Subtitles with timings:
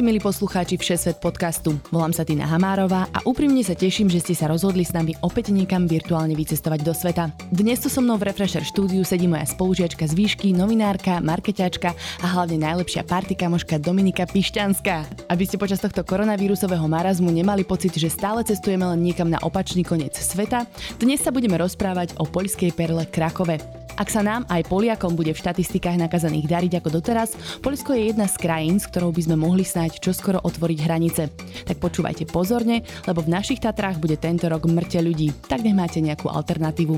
[0.00, 1.76] Ahojte milí poslucháči Všesvet podcastu.
[1.92, 5.52] Volám sa Tina Hamárová a úprimne sa teším, že ste sa rozhodli s nami opäť
[5.52, 7.28] niekam virtuálne vycestovať do sveta.
[7.52, 11.92] Dnes tu so mnou v Refresher štúdiu sedí moja spolužiačka z výšky, novinárka, markeťačka
[12.24, 15.28] a hlavne najlepšia party kamoška Dominika Pišťanská.
[15.28, 19.84] Aby ste počas tohto koronavírusového marazmu nemali pocit, že stále cestujeme len niekam na opačný
[19.84, 20.64] koniec sveta,
[20.96, 23.79] dnes sa budeme rozprávať o poľskej perle Krakove.
[24.00, 28.24] Ak sa nám aj Poliakom bude v štatistikách nakazaných dariť ako doteraz, Polsko je jedna
[28.32, 31.28] z krajín, s ktorou by sme mohli snáď čoskoro otvoriť hranice.
[31.68, 35.36] Tak počúvajte pozorne, lebo v našich Tatrách bude tento rok mŕte ľudí.
[35.44, 36.96] Tak nech máte nejakú alternatívu.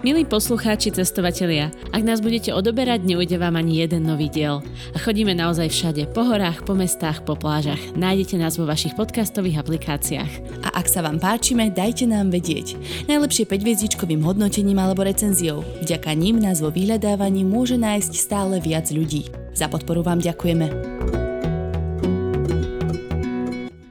[0.00, 4.64] Milí poslucháči, cestovatelia, ak nás budete odoberať, neujde vám ani jeden nový diel.
[4.92, 7.76] A chodíme naozaj všade, po horách, po mestách, po plážach.
[8.00, 10.64] Nájdete nás vo vašich podcastových aplikáciách.
[10.64, 12.80] A ak sa vám páčime, dajte nám vedieť.
[13.12, 15.60] Najlepšie 5 hviezdičkovým hodnotením alebo recenziou.
[15.84, 19.28] Vďaka ním nás vo vyhľadávaní môže nájsť stále viac ľudí.
[19.52, 20.64] Za podporu vám ďakujeme.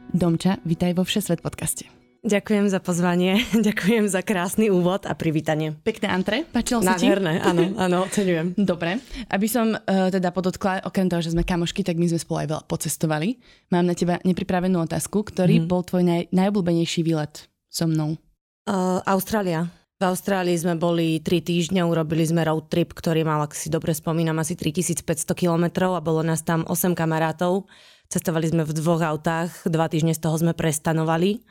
[0.10, 1.99] Domča, vitaj vo Všesvet podcaste.
[2.20, 5.72] Ďakujem za pozvanie, ďakujem za krásny úvod a privítanie.
[5.72, 7.08] Pekné antre, páčilo sa ti?
[7.08, 8.60] Nádherné, áno, áno, oceňujem.
[8.60, 9.00] Dobre,
[9.32, 12.48] aby som uh, teda podotkla, okrem toho, že sme kamošky, tak my sme spolu aj
[12.52, 13.40] veľa pocestovali.
[13.72, 15.66] Mám na teba nepripravenú otázku, ktorý mm.
[15.72, 18.20] bol tvoj naj, najobľúbenejší výlet so mnou?
[18.68, 19.72] Uh, Austrália.
[20.00, 23.96] V Austrálii sme boli 3 týždne, urobili sme road trip, ktorý mal, ak si dobre
[23.96, 27.68] spomínam, asi 3500 kilometrov a bolo nás tam 8 kamarátov.
[28.12, 31.44] Cestovali sme v dvoch autách, dva týždne z toho sme prestanovali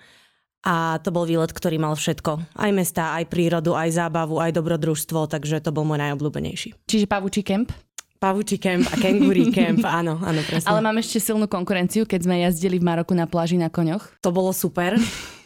[0.67, 2.59] a to bol výlet, ktorý mal všetko.
[2.59, 6.75] Aj mesta, aj prírodu, aj zábavu, aj dobrodružstvo, takže to bol môj najobľúbenejší.
[6.87, 7.71] Čiže Pavučí kemp?
[8.19, 10.67] Pavučí kemp a kengurí kemp, áno, áno, presne.
[10.67, 14.19] Ale mám ešte silnú konkurenciu, keď sme jazdili v Maroku na pláži na koňoch.
[14.27, 14.99] To bolo super.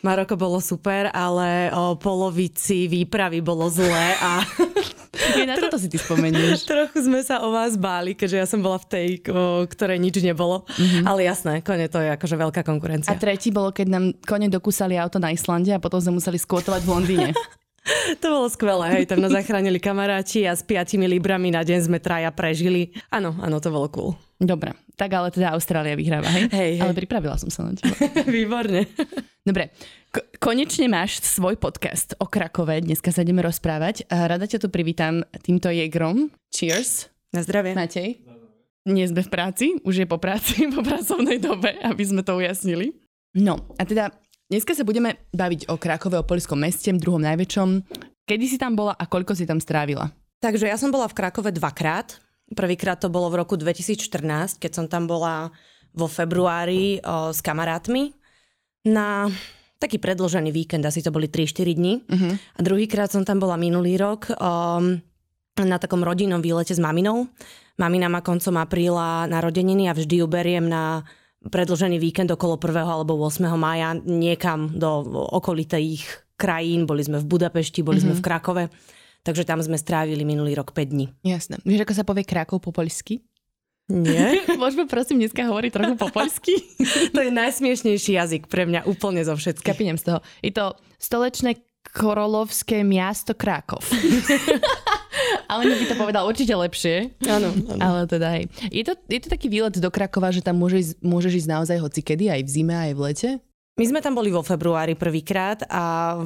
[0.02, 4.42] Maroko bolo super, ale o polovici výpravy bolo zlé a
[5.38, 6.64] je na toto si ty spomenieš.
[6.70, 10.18] Trochu sme sa o vás báli, keďže ja som bola v tej, o, ktorej nič
[10.18, 10.66] nebolo.
[10.74, 11.04] Mm-hmm.
[11.06, 13.14] Ale jasné, kone to je akože veľká konkurencia.
[13.14, 16.82] A tretí bolo, keď nám kone dokúsali auto na Islande a potom sme museli skvotovať
[16.82, 17.30] v Londýne.
[18.22, 21.98] To bolo skvelé, hej, tam nás zachránili kamaráti a s 5 librami na deň sme
[21.98, 22.94] traja prežili.
[23.10, 24.10] Áno, áno, to bolo cool.
[24.38, 26.46] Dobre, tak ale teda Austrália vyhráva, hej?
[26.50, 26.82] Hej, hej.
[26.82, 27.94] Ale pripravila som sa na teba.
[28.30, 28.86] Výborne.
[29.42, 29.74] Dobre,
[30.14, 32.78] Ko- konečne máš svoj podcast o Krakove.
[32.82, 34.06] Dneska sa ideme rozprávať.
[34.10, 36.30] Rada ťa tu privítam týmto jegrom.
[36.54, 37.10] Cheers.
[37.32, 37.74] Na zdravie.
[37.74, 38.22] Matej.
[38.82, 42.98] Nie sme v práci, už je po práci, po pracovnej dobe, aby sme to ujasnili.
[43.38, 44.10] No, a teda
[44.52, 47.88] Dneska sa budeme baviť o Krakove, o poliskom meste, druhom najväčšom.
[48.28, 50.12] Kedy si tam bola a koľko si tam strávila?
[50.44, 52.20] Takže ja som bola v Krakove dvakrát.
[52.52, 55.48] Prvýkrát to bolo v roku 2014, keď som tam bola
[55.96, 58.12] vo februári o, s kamarátmi
[58.92, 59.32] na
[59.80, 62.04] taký predložený víkend, asi to boli 3-4 dní.
[62.04, 62.36] Uh-huh.
[62.36, 64.36] A druhýkrát som tam bola minulý rok o,
[65.64, 67.24] na takom rodinnom výlete s maminou.
[67.80, 71.08] Mamina má koncom apríla narodeniny a vždy ju beriem na
[71.48, 72.86] predlžený víkend okolo 1.
[72.86, 73.42] alebo 8.
[73.58, 75.02] maja niekam do
[75.34, 76.06] okolitých
[76.38, 76.86] krajín.
[76.86, 78.14] Boli sme v Budapešti, boli mm-hmm.
[78.14, 78.26] sme v mhm.
[78.26, 78.64] Krakove.
[79.22, 81.06] Takže tam sme strávili minulý rok 5 dní.
[81.22, 81.62] Jasné.
[81.62, 83.22] Vieš, ako sa povie Krakov po poľsky?
[83.90, 84.42] Nie.
[84.62, 86.54] Môžeme prosím dneska hovoriť trochu po poľsky?
[87.14, 89.66] to je najsmiešnejší jazyk pre mňa úplne zo všetkých.
[89.66, 90.18] Kapinem z toho.
[90.42, 93.82] Je to stolečné korolovské miasto Krakov.
[95.52, 97.12] Ale by to povedal určite lepšie.
[97.28, 97.52] Áno.
[97.76, 98.48] Ale teda hej.
[98.72, 102.32] Je to, je to taký výlet do Krakova, že tam môžeš, môžeš ísť naozaj hocikedy,
[102.32, 103.30] aj v zime, aj v lete?
[103.76, 106.16] My sme tam boli vo februári prvýkrát a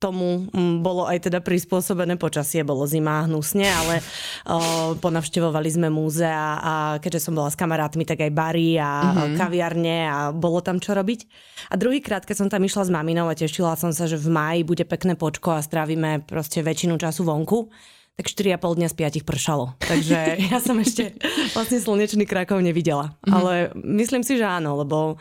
[0.00, 4.00] tomu mm, bolo aj teda prispôsobené počasie, bolo zima hnusne, ale
[4.48, 4.56] o,
[4.96, 9.36] ponavštevovali sme múzea a keďže som bola s kamarátmi, tak aj bary a mm-hmm.
[9.36, 11.28] kaviarne a bolo tam čo robiť.
[11.68, 14.60] A druhýkrát, keď som tam išla s maminou a tešila som sa, že v máji
[14.64, 17.68] bude pekné počko a strávime proste väčšinu času vonku,
[18.18, 19.76] tak 4,5 dňa z 5 pršalo.
[19.80, 20.18] Takže
[20.52, 21.16] ja som ešte
[21.56, 23.16] vlastne slnečný Krakov nevidela.
[23.24, 23.32] Mm-hmm.
[23.32, 25.16] Ale myslím si, že áno, lebo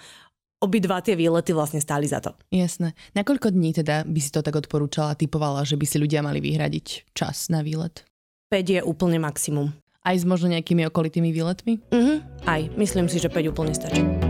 [0.59, 2.36] obidva tie výlety vlastne stáli za to.
[2.51, 2.91] Jasné.
[3.15, 6.44] Na koľko dní teda by si to tak odporúčala, typovala, že by si ľudia mali
[6.44, 8.03] vyhradiť čas na výlet?
[8.51, 9.71] 5 je úplne maximum.
[10.03, 11.80] Aj s možno nejakými okolitými výletmi?
[11.92, 12.15] Mhm,
[12.47, 12.62] aj.
[12.75, 14.29] Myslím si, že 5 úplne stačí.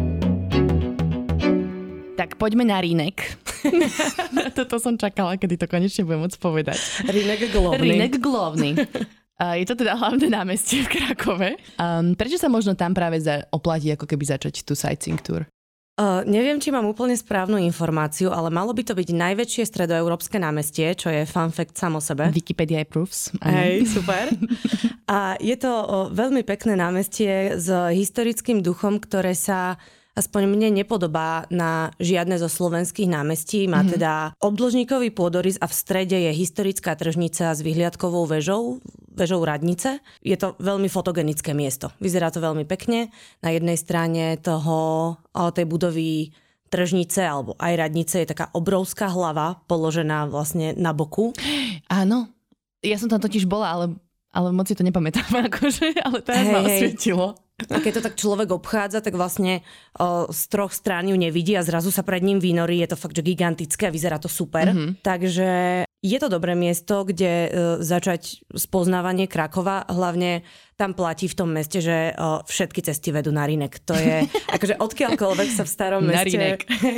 [2.20, 3.40] Tak poďme na Rínek.
[4.60, 6.76] Toto som čakala, kedy to konečne budem môcť povedať.
[7.08, 7.80] Rínek Glovný.
[7.80, 8.76] Rínek Glovný.
[9.64, 11.56] Je to teda hlavné námestie v Krakove.
[11.80, 15.48] Um, prečo sa možno tam práve za, oplatí ako keby začať tú sightseeing tour?
[15.96, 20.92] Uh, neviem, či mám úplne správnu informáciu, ale malo by to byť najväčšie stredoeurópske námestie,
[21.00, 22.28] čo je fun fact samo sebe.
[22.36, 23.32] Wikipedia proofs.
[23.40, 24.28] Hej, super.
[25.08, 29.80] A je to uh, veľmi pekné námestie s historickým duchom, ktoré sa
[30.20, 33.72] aspoň mne nepodobá na žiadne zo slovenských námestí.
[33.72, 33.94] Má mm-hmm.
[33.96, 34.14] teda
[34.44, 38.84] obdĺžníkový pôdorys a v strede je historická tržnica s vyhliadkovou vežou,
[39.16, 40.04] vežou radnice.
[40.20, 41.96] Je to veľmi fotogenické miesto.
[42.04, 43.16] Vyzerá to veľmi pekne.
[43.40, 45.16] Na jednej strane toho,
[45.56, 46.36] tej budovy
[46.70, 51.34] tržnice alebo aj radnice je taká obrovská hlava položená vlastne na boku.
[51.90, 52.30] Áno,
[52.86, 53.86] ja som tam totiž bola, ale,
[54.30, 57.28] ale moc si to nepamätám, akože, ale teraz hey, ma osvietilo.
[57.68, 59.60] A keď to tak človek obchádza, tak vlastne
[60.00, 62.80] o, z troch strán ju nevidí a zrazu sa pred ním vynorí.
[62.80, 64.72] Je to fakt, že gigantické a vyzerá to super.
[64.72, 65.04] Mm-hmm.
[65.04, 65.50] Takže
[66.00, 67.50] je to dobré miesto, kde e,
[67.84, 69.84] začať spoznávanie Krakova.
[69.84, 70.48] Hlavne
[70.80, 73.84] tam platí v tom meste, že o, všetky cesty vedú na Rinek.
[73.84, 74.24] To je,
[74.56, 76.40] akože odkiaľkoľvek sa v starom meste...
[76.40, 76.56] Na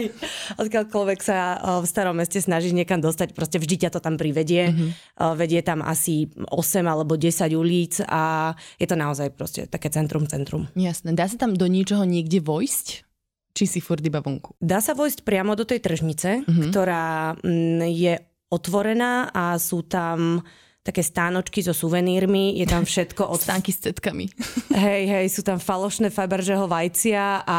[0.63, 4.69] odkiaľkoľvek sa o, v starom meste snažíš niekam dostať, proste vždy ťa to tam privedie.
[4.69, 4.89] Mm-hmm.
[5.33, 10.69] Vedie tam asi 8 alebo 10 ulic a je to naozaj proste také centrum, centrum.
[10.77, 11.17] Jasné.
[11.17, 13.09] Dá sa tam do ničoho niekde vojsť?
[13.51, 14.55] Či si furt iba vonku?
[14.61, 16.69] Dá sa vojsť priamo do tej tržnice, mm-hmm.
[16.69, 18.13] ktorá mm, je
[18.51, 20.43] otvorená a sú tam
[20.81, 23.37] také stánočky so suvenírmi, je tam všetko od...
[23.37, 24.25] Stánky s cetkami.
[24.73, 27.57] Hej, hej, sú tam falošné Fabergeho vajcia a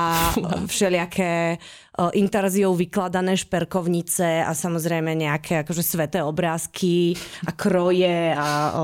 [0.66, 7.14] všelijaké o, intarziou vykladané šperkovnice a samozrejme nejaké akože sveté obrázky
[7.46, 8.82] a kroje a o,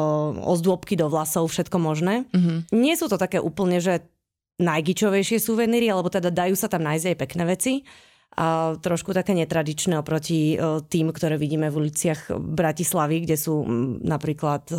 [0.54, 2.22] ozdôbky do vlasov, všetko možné.
[2.30, 2.58] Mm-hmm.
[2.78, 4.06] Nie sú to také úplne, že
[4.62, 7.72] najgičovejšie suveníry, alebo teda dajú sa tam nájsť aj pekné veci
[8.36, 13.64] a trošku také netradičné oproti e, tým, ktoré vidíme v uliciach Bratislavy, kde sú
[14.04, 14.76] napríklad o,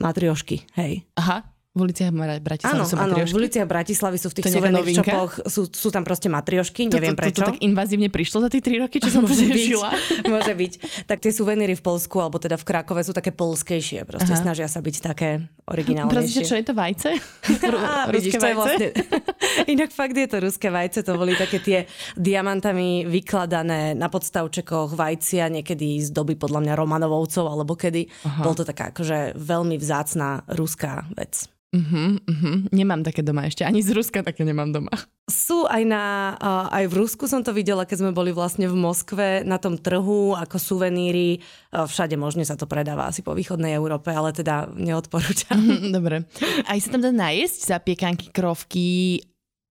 [0.00, 0.64] matriošky.
[0.78, 1.04] Hej.
[1.18, 2.10] Aha, v uliciach
[2.42, 6.02] Bratislavy áno, sú áno, v uliciach Bratislavy sú v tých suvených šopoch, sú, sú tam
[6.02, 7.38] proste matriošky, neviem to, to, prečo.
[7.38, 9.70] To, to tak invazívne prišlo za tie tri roky, čo som môže byť,
[10.34, 10.72] môže byť.
[11.06, 14.42] Tak tie suveníry v Polsku, alebo teda v Krakove sú také polskejšie, proste Aha.
[14.42, 16.18] snažia sa byť také originálnejšie.
[16.18, 17.10] Prosíte, čo je to vajce?
[17.78, 18.86] Á, vidíš, to je vlastne...
[19.68, 21.78] Inak fakt je to ruské vajce, to boli také tie
[22.18, 28.08] diamantami vykladané na podstavčekoch vajcia, niekedy z doby podľa mňa Romanovovcov, alebo kedy.
[28.24, 28.42] Aha.
[28.42, 31.46] Bol to taká akože veľmi vzácná ruská vec.
[31.68, 32.64] Uh-huh, uh-huh.
[32.72, 33.60] Nemám také doma ešte.
[33.60, 34.88] Ani z Ruska také nemám doma.
[35.28, 38.72] Sú aj, na, uh, aj v Rusku som to videla, keď sme boli vlastne v
[38.72, 41.44] Moskve na tom trhu ako suveníry.
[41.68, 45.60] Uh, všade možne sa to predáva asi po východnej Európe, ale teda neodporúčam.
[45.60, 46.24] Uh-huh, dobre.
[46.64, 49.20] Aj sa tam dá najesť zapiekanky, krovky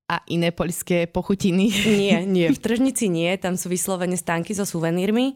[0.06, 1.74] a iné poľské pochutiny?
[1.84, 2.48] Nie, nie.
[2.54, 3.34] V tržnici nie.
[3.42, 5.34] Tam sú vyslovene stánky so suvenírmi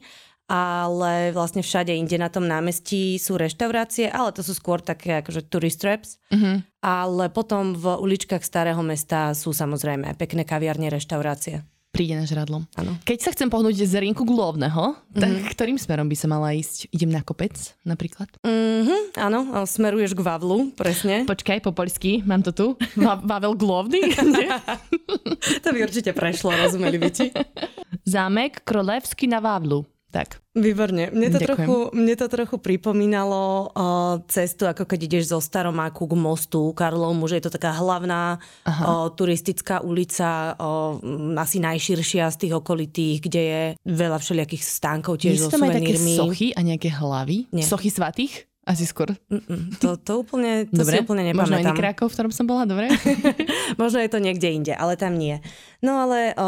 [0.52, 5.48] ale vlastne všade inde na tom námestí sú reštaurácie, ale to sú skôr také akože
[5.48, 6.20] tourist traps.
[6.28, 6.84] Mm-hmm.
[6.84, 11.64] Ale potom v uličkách starého mesta sú samozrejme pekné kaviarne, reštaurácie.
[11.92, 12.64] Príde na žradlo.
[12.80, 12.96] Ano.
[13.04, 15.52] Keď sa chcem pohnúť z rinku glovného, tak mm-hmm.
[15.56, 16.88] ktorým smerom by sa mala ísť?
[16.92, 17.56] Idem na kopec
[17.88, 18.32] napríklad?
[18.44, 21.28] Mm-hmm, áno, smeruješ k Vavlu, presne.
[21.28, 22.68] Počkaj, po poľsky, mám to tu.
[23.00, 24.08] Vavel glovný?
[25.64, 27.28] to by určite prešlo, rozumeli by ti.
[28.08, 29.84] Zámek Krolevský na Vavlu.
[30.12, 30.44] Tak.
[30.52, 31.08] Výborne.
[31.16, 36.20] Mne to, trochu, mne to trochu pripomínalo uh, cestu, ako keď ideš zo Staromáku k
[36.20, 38.36] mostu Karlovmu, že je to taká hlavná
[38.68, 41.00] uh, turistická ulica, uh,
[41.40, 45.96] asi najširšia z tých okolitých, kde je veľa všelijakých stánkov tiež so suvenírmi.
[45.96, 47.48] také sochy a nejaké hlavy?
[47.56, 47.64] Nie.
[47.64, 48.51] Sochy svatých?
[48.72, 49.12] Asi skôr.
[49.28, 51.60] Mm-mm, to, to úplne, to dobre, si úplne nepamätám.
[51.60, 52.88] Možno iný Krakov, v ktorom som bola, dobre?
[53.82, 55.44] možno je to niekde inde, ale tam nie.
[55.84, 56.48] No ale o,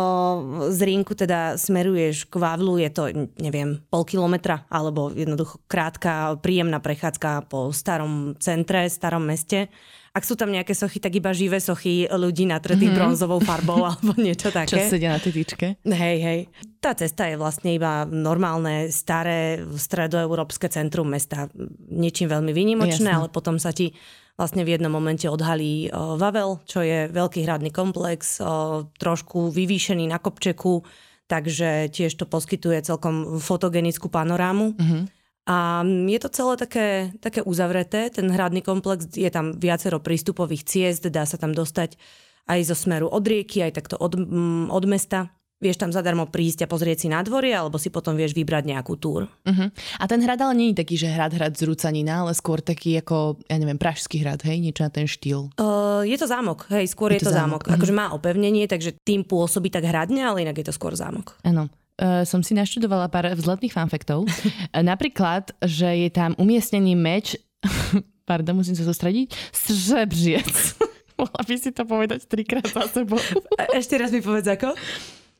[0.71, 3.11] z Rínku teda smeruješ k Vávlu, je to,
[3.43, 9.67] neviem, pol kilometra, alebo jednoducho krátka, príjemná prechádzka po starom centre, starom meste
[10.13, 13.01] ak sú tam nejaké sochy, tak iba živé sochy ľudí natretých mm-hmm.
[13.01, 14.77] bronzovou farbou alebo niečo také.
[14.77, 15.81] Čo sedia na tej tyčke.
[15.81, 16.39] Hej, hej.
[16.77, 21.49] Tá cesta je vlastne iba normálne, staré stredoeurópske centrum mesta.
[21.89, 23.19] Niečím veľmi výnimočné, Jasne.
[23.25, 23.97] ale potom sa ti
[24.37, 30.09] vlastne v jednom momente odhalí o, Vavel, čo je veľký hradný komplex, o, trošku vyvýšený
[30.09, 30.85] na kopčeku,
[31.25, 34.77] takže tiež to poskytuje celkom fotogenickú panorámu.
[34.77, 35.22] Mm-hmm.
[35.43, 36.87] A je to celé také,
[37.19, 41.99] také uzavreté, ten hradný komplex, je tam viacero prístupových ciest, dá sa tam dostať
[42.47, 45.31] aj zo smeru od rieky, aj takto od, mm, od mesta.
[45.63, 48.99] Vieš tam zadarmo prísť a pozrieť si na dvorie, alebo si potom vieš vybrať nejakú
[48.99, 49.31] túr.
[49.47, 49.67] Uh-huh.
[49.71, 52.99] A ten hrad ale nie je taký, že hrad hrad z Rucanina, ale skôr taký
[52.99, 54.59] ako, ja neviem, pražský hrad, hej?
[54.59, 55.55] Niečo na ten štýl.
[55.55, 57.63] Uh, je to zámok, hej, skôr je, je to, to zámok.
[57.63, 57.71] zámok.
[57.71, 57.75] Uh-huh.
[57.79, 61.39] Akože má opevnenie, takže tým pôsobí tak hradne, ale inak je to skôr zámok.
[61.47, 64.25] Áno uh, som si naštudovala pár vzletných fanfektov.
[64.73, 67.37] Napríklad, že je tam umiestnený meč,
[68.29, 70.55] pardon, musím sa zostrediť, Střebřiec.
[71.19, 73.21] Mohla by si to povedať trikrát za sebou.
[73.79, 74.73] Ešte raz mi povedz ako?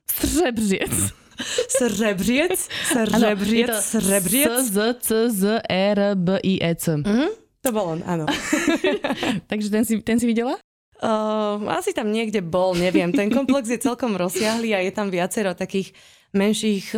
[0.05, 0.93] Srebřiec.
[1.65, 2.69] Srebřiec?
[2.86, 3.74] Srebřiec?
[3.74, 4.53] Srebřiec?
[4.53, 7.01] S, Z, C, Z, E, R, B, I, E, C.
[7.63, 8.27] To bol on, áno.
[9.50, 10.60] Takže ten si, ten si videla?
[11.03, 13.12] Uh, asi tam niekde bol, neviem.
[13.12, 15.95] Ten komplex je celkom rozsiahlý a je tam viacero takých
[16.33, 16.97] menších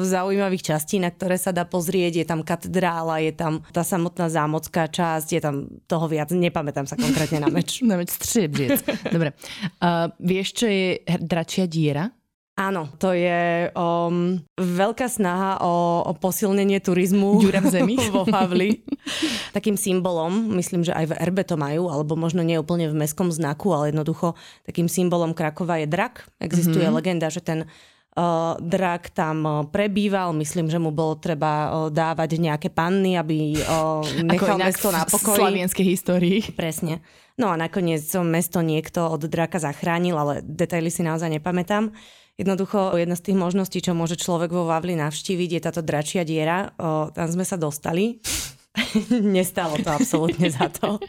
[0.00, 2.22] zaujímavých častí, na ktoré sa dá pozrieť.
[2.22, 5.54] Je tam katedrála, je tam tá samotná zámocká časť, je tam
[5.90, 6.30] toho viac.
[6.30, 7.78] Nepamätám sa konkrétne na meč.
[7.86, 8.82] Na meč Střebřiec.
[9.10, 9.34] Dobre.
[9.82, 12.10] Uh, vieš, čo je dračia diera?
[12.56, 17.96] Áno, to je um, veľká snaha o, o posilnenie turizmu Ďura v zemi.
[18.16, 18.80] vo Havli.
[19.52, 23.28] Takým symbolom, myslím, že aj v erbe to majú, alebo možno nie úplne v mestskom
[23.28, 24.32] znaku, ale jednoducho
[24.64, 26.24] takým symbolom Krakova je drak.
[26.40, 26.96] Existuje mm-hmm.
[26.96, 27.68] legenda, že ten
[28.56, 33.60] drak tam prebýval, myslím, že mu bolo treba dávať nejaké panny, aby
[34.32, 35.36] nechal mesto na pokoji.
[35.36, 36.40] slavienskej histórii.
[36.56, 37.04] Presne.
[37.36, 41.92] No a nakoniec to mesto niekto od draka zachránil, ale detaily si naozaj nepamätám.
[42.36, 46.72] Jednoducho jedna z tých možností, čo môže človek vo Vavli navštíviť, je táto dračia diera.
[46.76, 48.20] O, tam sme sa dostali.
[49.36, 51.00] Nestalo to absolútne za to.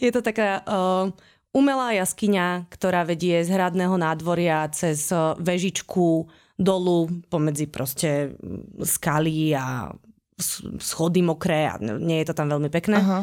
[0.00, 1.12] Je to taká o,
[1.52, 6.28] umelá jaskyňa, ktorá vedie z hradného nádvoria cez vežičku
[6.58, 8.36] dolu pomedzi proste
[8.82, 9.90] skaly a
[10.82, 12.98] schody mokré a nie je to tam veľmi pekné.
[12.98, 13.20] Aha.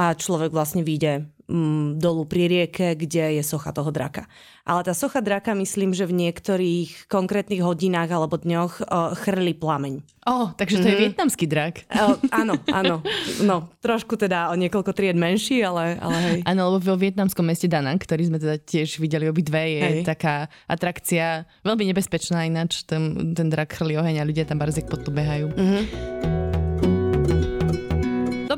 [0.00, 4.30] A človek vlastne vyjde mm, dolu pri rieke, kde je socha toho draka.
[4.62, 9.98] Ale tá socha draka, myslím, že v niektorých konkrétnych hodinách alebo dňoch o, chrli plameň.
[10.30, 11.90] Oh, takže to je vietnamský drak.
[11.90, 13.02] O, áno, áno.
[13.42, 16.38] No, trošku teda o niekoľko tried menší, ale, ale hej.
[16.46, 20.06] Áno, lebo vo vietnamskom meste Danang, ktorý sme teda tiež videli obidve, je Hej.
[20.06, 25.02] taká atrakcia, veľmi nebezpečná ináč, ten, ten drak chrlí oheň a ľudia tam barzek pod
[25.02, 25.50] to behajú.
[25.50, 26.39] Mhm.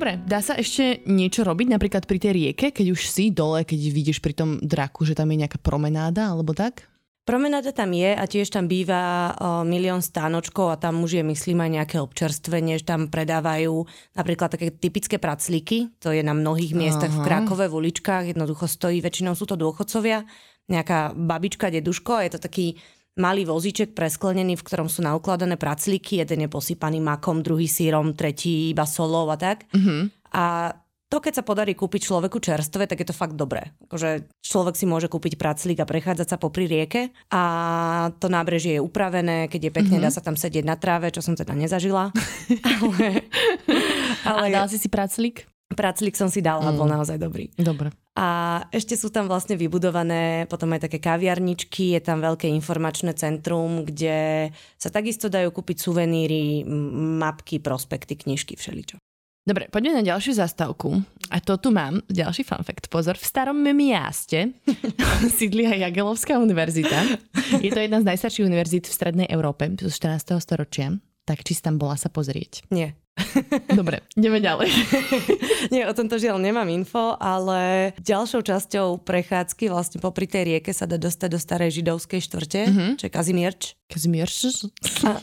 [0.02, 3.78] Dobre, dá sa ešte niečo robiť napríklad pri tej rieke, keď už si dole, keď
[3.87, 6.90] vidíš pri tom draku, že tam je nejaká promenáda alebo tak?
[7.23, 11.62] Promenáda tam je a tiež tam býva o, milión stánočkov a tam už je, myslím,
[11.62, 13.87] aj nejaké občerstvenie, že tam predávajú
[14.18, 17.26] napríklad také typické praclíky, to je na mnohých miestach v Aha.
[17.30, 20.26] Krakove, v uličkách, jednoducho stojí, väčšinou sú to dôchodcovia,
[20.66, 22.75] nejaká babička, deduško a je to taký
[23.19, 28.73] malý vozíček presklenený, v ktorom sú naukladané praclíky, jeden je posypaný makom, druhý sírom, tretí
[28.73, 29.69] iba solou a tak.
[29.73, 30.09] Mhm.
[30.33, 30.73] A
[31.12, 33.76] to, keď sa podarí kúpiť človeku čerstvé, tak je to fakt dobré.
[33.85, 37.42] Akože človek si môže kúpiť praclík a prechádzať sa popri rieke a
[38.16, 40.09] to nábrežie je upravené, keď je pekne, mm-hmm.
[40.09, 42.16] dá sa tam sedieť na tráve, čo som teda nezažila.
[42.64, 43.28] ale,
[44.25, 45.51] Ale ale dal si si praclík?
[45.75, 47.50] Praclík som si dala a bol naozaj dobrý.
[47.59, 47.93] Dobre.
[48.12, 53.88] A ešte sú tam vlastne vybudované potom aj také kaviarničky, je tam veľké informačné centrum,
[53.88, 56.69] kde sa takisto dajú kúpiť suveníry,
[57.19, 59.00] mapky, prospekty, knižky, všeličo.
[59.43, 61.02] Dobre, poďme na ďalšiu zastávku.
[61.35, 62.87] A to tu mám, ďalší fun fact.
[62.87, 64.55] Pozor, v starom miaste
[65.38, 67.19] sídli aj Jagelovská univerzita.
[67.59, 70.38] Je to jedna z najstarších univerzít v strednej Európe zo 14.
[70.38, 70.95] storočia.
[71.26, 72.71] Tak či si tam bola sa pozrieť.
[72.71, 72.95] Nie.
[73.69, 74.73] Dobre, ideme ďalej.
[75.75, 80.88] Nie, o tomto žiaľ nemám info, ale ďalšou časťou prechádzky vlastne popri tej rieke sa
[80.88, 82.90] dá dostať do starej židovskej štvrte, mm-hmm.
[82.97, 83.62] čo je Kazimierč.
[85.04, 85.21] A,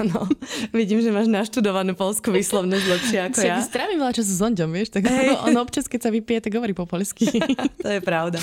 [0.00, 0.24] áno,
[0.72, 3.60] vidím, že máš naštudovanú polskú výslovnosť lepšie ako ja.
[3.60, 5.36] Však strávim veľa času s Ondom, vieš, tak Hej.
[5.46, 7.28] on občas, keď sa vypije, tak hovorí po polsky.
[7.84, 8.40] To je pravda.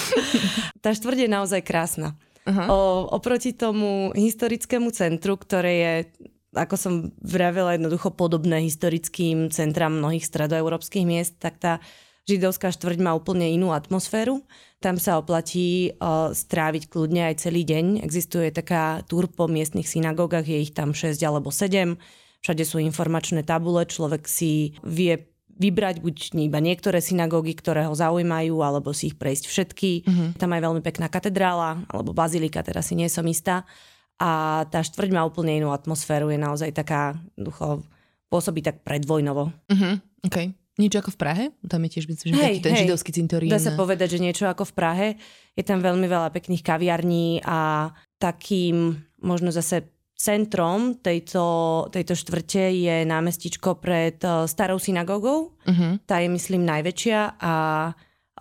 [0.79, 2.13] Tá štvrť je naozaj krásna.
[2.45, 2.69] Aha.
[2.69, 5.93] O, oproti tomu historickému centru, ktoré je
[6.55, 11.83] ako som vravela, jednoducho podobné historickým centram mnohých stredoeurópskych miest, tak tá
[12.25, 14.41] židovská štvrť má úplne inú atmosféru.
[14.81, 18.01] Tam sa oplatí o, stráviť kľudne aj celý deň.
[18.01, 21.97] Existuje taká túr po miestnych synagógach, je ich tam 6 alebo 7.
[22.41, 28.59] Všade sú informačné tabule, človek si vie vybrať buď iba niektoré synagógy, ktoré ho zaujímajú,
[28.59, 29.91] alebo si ich prejsť všetky.
[30.03, 30.29] Uh-huh.
[30.35, 33.63] Tam je veľmi pekná katedrála, alebo bazilika, teraz si nie som istá.
[34.15, 37.83] A tá štvrť má úplne inú atmosféru, je naozaj taká, ducho,
[38.31, 39.51] pôsobí tak predvojnovo.
[39.51, 39.95] uh-huh.
[40.25, 40.55] OK.
[40.75, 41.43] Niečo ako v Prahe?
[41.71, 42.83] Tam je tiež, myslím, že Hej, ten hej.
[42.83, 43.47] židovský cintorín.
[43.47, 45.07] Dá sa povedať, že niečo ako v Prahe.
[45.55, 49.87] Je tam veľmi veľa pekných kaviarní a takým možno zase
[50.19, 55.55] centrom tejto, tejto štvrte je námestičko pred eh, starou synagógou.
[55.63, 55.95] Uh-huh.
[56.03, 57.53] Tá je, myslím, najväčšia a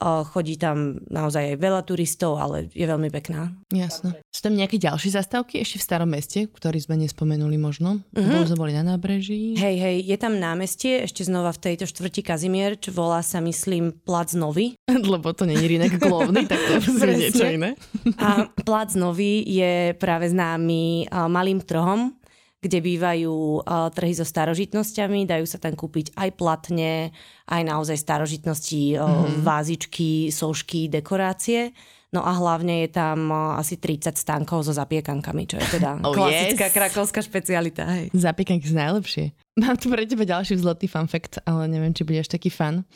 [0.02, 3.54] chodí tam naozaj aj veľa turistov, ale je veľmi pekná.
[3.70, 4.18] Jasné.
[4.34, 8.02] Sú tam nejaké ďalšie zastávky ešte v starom meste, ktorý sme nespomenuli možno?
[8.10, 8.18] Mhm.
[8.18, 8.32] Uh-huh.
[8.34, 9.54] Boli sme boli na nábreží.
[9.54, 13.94] Hej, hej, je tam námestie, ešte znova v tejto štvrti Kazimier, čo volá sa, myslím,
[13.94, 14.74] Plac Nový.
[15.14, 17.14] Lebo to nie je rinek klovný, tak to Presne.
[17.14, 17.70] niečo iné.
[18.18, 22.18] A Plac Nový je práve známy malým trhom,
[22.64, 27.12] kde bývajú uh, trhy so starožitnosťami, dajú sa tam kúpiť aj platne,
[27.44, 29.44] aj naozaj starožitnosti, uh, mm-hmm.
[29.44, 31.76] vázičky, sošky, dekorácie.
[32.14, 36.70] No a hlavne je tam asi 30 stánkov so zapiekankami, čo je teda oh, klasická
[36.70, 36.74] yes.
[36.78, 37.82] krakovská špecialita.
[37.90, 38.14] Hej.
[38.14, 39.34] Zapiekanky sú najlepšie.
[39.58, 42.86] Mám tu pre teba ďalší zlatý fun fact, ale neviem, či budeš taký fan.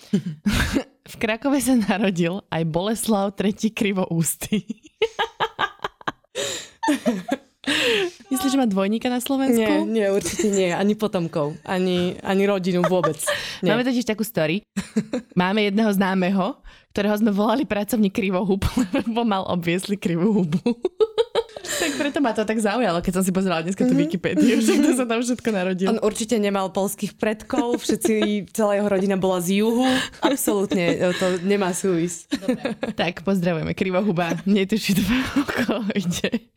[1.12, 3.74] v Krakove sa narodil aj Boleslav III.
[3.74, 4.62] Krivoústy.
[8.32, 9.88] Myslíš, že má dvojníka na Slovensku?
[9.88, 10.70] Nie, nie, určite nie.
[10.72, 13.18] Ani potomkov, ani, ani rodinu vôbec.
[13.64, 13.74] Nie.
[13.74, 14.62] Máme totiž takú story.
[15.34, 16.60] Máme jedného známeho,
[16.94, 18.62] ktorého sme volali pracovník krivohub,
[18.96, 20.62] lebo mal obviesli krivú hubu.
[21.76, 24.08] Tak preto ma to tak zaujalo, keď som si pozerala dneska tú mm-hmm.
[24.08, 25.86] Wikipédiu, že kto sa tam všetko narodil.
[25.92, 29.86] On určite nemal polských predkov, všetci, celá jeho rodina bola z juhu.
[30.24, 32.24] Absolútne, to nemá súvis.
[32.96, 34.40] tak, pozdravujeme Krivohuba.
[34.48, 35.02] Netuší to,
[35.72, 36.48] o ide.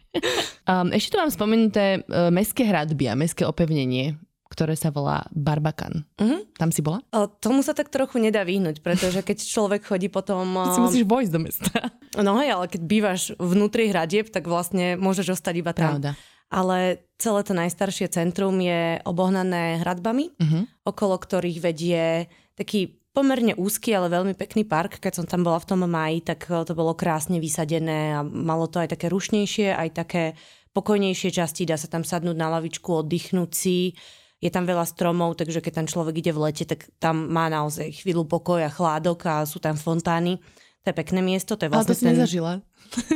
[0.68, 4.20] Um, ešte tu mám spomenuté uh, mestské hradby a mestské opevnenie
[4.52, 6.04] ktoré sa volá Barbakan.
[6.20, 6.44] Uh-huh.
[6.60, 7.00] Tam si bola?
[7.16, 10.44] O, tomu sa tak trochu nedá vyhnúť, pretože keď človek chodí potom...
[10.52, 11.72] Ty si musíš vojsť do mesta.
[12.20, 15.96] No hej, ale keď bývaš vnútri hradieb, tak vlastne môžeš ostať iba tam.
[15.96, 16.12] Pravda.
[16.52, 20.68] Ale celé to najstaršie centrum je obohnané hradbami, uh-huh.
[20.84, 22.28] okolo ktorých vedie
[22.60, 25.00] taký pomerne úzky, ale veľmi pekný park.
[25.00, 28.68] Keď som tam bola v tom maji, tak eh, to bolo krásne vysadené a malo
[28.68, 30.24] to aj také rušnejšie, aj také
[30.72, 31.68] pokojnejšie časti.
[31.68, 33.96] Dá sa tam sadnúť na lavičku, oddychnúť si.
[34.42, 37.94] Je tam veľa stromov, takže keď ten človek ide v lete, tak tam má naozaj
[38.02, 40.42] chvíľu pokoja, chládok a sú tam fontány.
[40.82, 41.54] To je pekné miesto.
[41.54, 42.14] To je vlastne ale to si ten...
[42.18, 42.54] nezažila.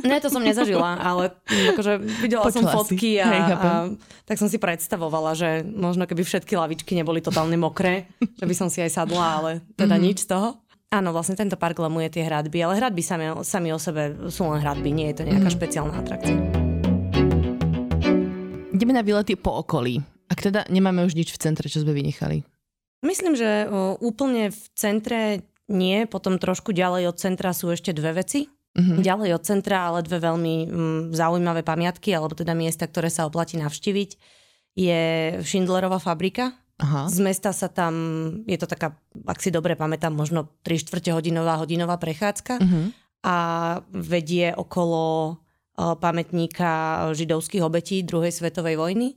[0.08, 1.36] Ne, to som nezažila, ale
[1.75, 3.72] akože videla Počula som fotky a, Hej, a
[4.24, 8.08] tak som si predstavovala, že možno keby všetky lavičky neboli totálne mokré,
[8.39, 10.05] že by som si aj sadla, ale teda mm-hmm.
[10.08, 10.63] nič z toho.
[10.96, 14.63] Áno, vlastne tento park lemuje tie hradby, ale hradby sami, sami o sebe sú len
[14.63, 15.55] hradby, nie je to nejaká mm.
[15.60, 16.39] špeciálna atrakcia.
[18.72, 20.14] Ideme na výlety po okolí.
[20.29, 22.46] Ak teda nemáme už nič v centre, čo sme vynechali?
[23.05, 23.70] Myslím, že
[24.01, 28.50] úplne v centre nie, potom trošku ďalej od centra sú ešte dve veci.
[28.75, 29.00] Mm-hmm.
[29.01, 33.55] Ďalej od centra, ale dve veľmi mm, zaujímavé pamiatky, alebo teda miesta, ktoré sa oplatí
[33.55, 34.09] navštíviť,
[34.75, 35.01] je
[35.48, 36.51] Schindlerová fabrika.
[36.75, 37.07] Aha.
[37.07, 37.96] Z mesta sa tam,
[38.44, 42.85] je to taká, ak si dobre pamätám, možno 3 čtvrte hodinová hodinová prechádzka mm-hmm.
[43.24, 43.38] a
[43.96, 45.40] vedie okolo
[45.75, 46.72] pamätníka
[47.16, 49.16] židovských obetí druhej svetovej vojny.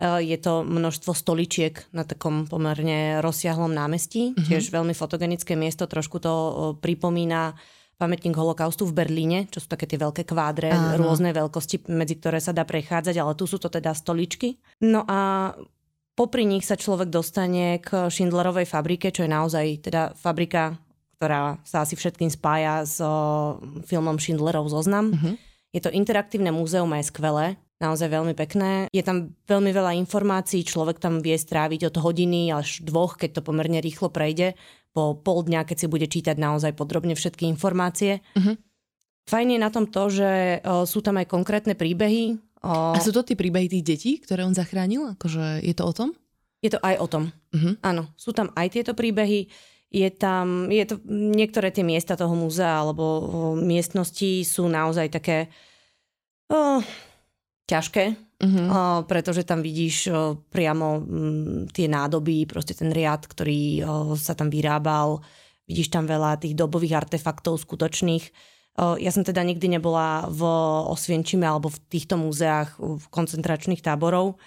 [0.00, 4.48] Je to množstvo stoličiek na takom pomerne rozsiahlom námestí, mm-hmm.
[4.48, 6.32] tiež veľmi fotogenické miesto, trošku to
[6.80, 7.52] pripomína
[8.00, 11.04] pamätník holokaustu v Berlíne, čo sú také tie veľké kvádre, Áno.
[11.04, 14.56] rôzne veľkosti, medzi ktoré sa dá prechádzať, ale tu sú to teda stoličky.
[14.80, 15.52] No a
[16.16, 20.80] popri nich sa človek dostane k Schindlerovej fabrike, čo je naozaj teda fabrika,
[21.20, 25.12] ktorá sa asi všetkým spája s o, filmom Schindlerov zoznam.
[25.12, 25.36] Uh-huh.
[25.76, 28.86] Je to interaktívne múzeum a je skvelé naozaj veľmi pekné.
[28.92, 33.46] Je tam veľmi veľa informácií, človek tam vie stráviť od hodiny až dvoch, keď to
[33.46, 34.54] pomerne rýchlo prejde
[34.92, 38.20] po pol dňa, keď si bude čítať naozaj podrobne všetky informácie.
[38.34, 38.58] Uh-huh.
[39.30, 42.42] Fajn je na tom to, že o, sú tam aj konkrétne príbehy.
[42.66, 42.92] O...
[42.92, 45.14] A sú to tie príbehy tých detí, ktoré on zachránil?
[45.14, 46.08] Akože je to o tom?
[46.60, 47.24] Je to aj o tom.
[47.54, 47.78] Uh-huh.
[47.86, 49.48] Áno, sú tam aj tieto príbehy.
[49.90, 53.22] Je tam, je to, niektoré tie miesta toho múzea alebo o,
[53.54, 55.46] miestnosti sú naozaj také
[56.50, 56.82] o,
[57.70, 58.04] ťažké,
[58.40, 58.66] Uh-huh.
[58.72, 64.16] O, pretože tam vidíš o, priamo m, mm, tie nádoby, proste ten riad, ktorý o,
[64.16, 65.20] sa tam vyrábal.
[65.68, 68.58] Vidíš tam veľa tých dobových artefaktov skutočných.
[68.80, 70.42] Ja som teda nikdy nebola v
[70.90, 74.40] Osvienčime alebo v týchto múzeách v koncentračných táborov,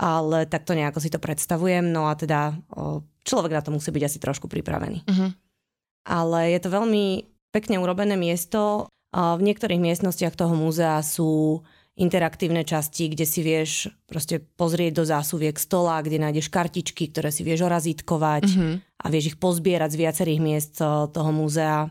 [0.00, 1.84] ale takto nejako si to predstavujem.
[1.84, 2.56] No a teda
[3.28, 5.04] človek na to musí byť asi trošku pripravený.
[5.04, 5.30] Uh-huh.
[6.08, 8.88] Ale je to veľmi pekne urobené miesto.
[9.12, 11.60] V niektorých miestnostiach toho múzea sú
[11.98, 17.42] interaktívne časti, kde si vieš proste pozrieť do zásuviek stola, kde nájdeš kartičky, ktoré si
[17.42, 18.72] vieš orazítkovať mm-hmm.
[19.02, 20.74] a vieš ich pozbierať z viacerých miest
[21.10, 21.90] toho múzea.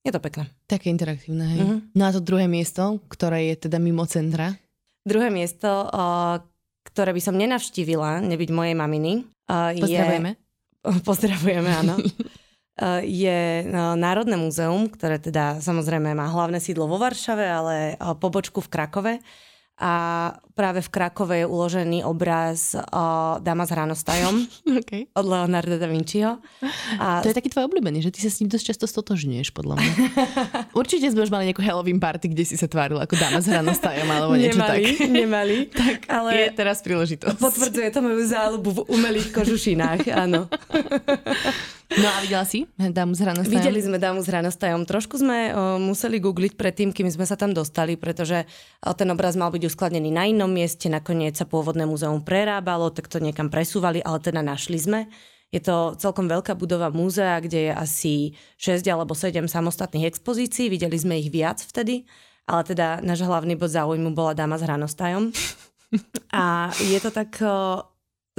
[0.00, 0.48] Je to pekné.
[0.64, 1.60] Také interaktívne, hej.
[1.60, 1.78] Mm-hmm.
[1.92, 4.56] No a to druhé miesto, ktoré je teda mimo centra?
[5.04, 5.68] Druhé miesto,
[6.86, 9.12] ktoré by som nenavštívila, nebyť mojej maminy,
[9.50, 10.30] Pozdravujeme.
[10.30, 11.00] Je...
[11.02, 11.94] Pozdravujeme, áno.
[13.04, 13.40] je
[13.98, 17.76] Národné múzeum, ktoré teda samozrejme má hlavné sídlo vo Varšave, ale
[18.16, 19.14] pobočku v Krakove
[19.80, 19.92] a
[20.52, 24.44] práve v Krakove je uložený obraz o Dama s hranostajom
[24.84, 25.08] okay.
[25.16, 26.36] od Leonarda da Vinciho.
[27.00, 27.24] A...
[27.24, 29.92] To je taký tvoj obľúbený, že ty sa s ním dosť často stotožňuješ, podľa mňa.
[30.80, 34.04] Určite sme už mali nejakú Halloween party, kde si sa tváril ako Dama s hranostajom
[34.04, 35.08] alebo niečo nemali, tak.
[35.24, 37.40] Nemali, tak ale je teraz príležitosť.
[37.40, 40.44] Potvrdzuje to moju záľubu v umelých kožušinách, áno.
[41.90, 43.50] No a videla si dámu s hranostajom?
[43.50, 44.86] Videli sme dámu s hranostajom.
[44.86, 48.46] Trošku sme o, museli googliť predtým, kým sme sa tam dostali, pretože
[48.86, 53.10] o, ten obraz mal byť uskladnený na inom mieste, nakoniec sa pôvodné múzeum prerábalo, tak
[53.10, 55.00] to niekam presúvali, ale teda našli sme.
[55.50, 58.14] Je to celkom veľká budova múzea, kde je asi
[58.54, 60.70] 6 alebo 7 samostatných expozícií.
[60.70, 62.06] Videli sme ich viac vtedy,
[62.46, 65.34] ale teda náš hlavný bod záujmu bola dáma s hranostajom.
[66.30, 67.34] A je to tak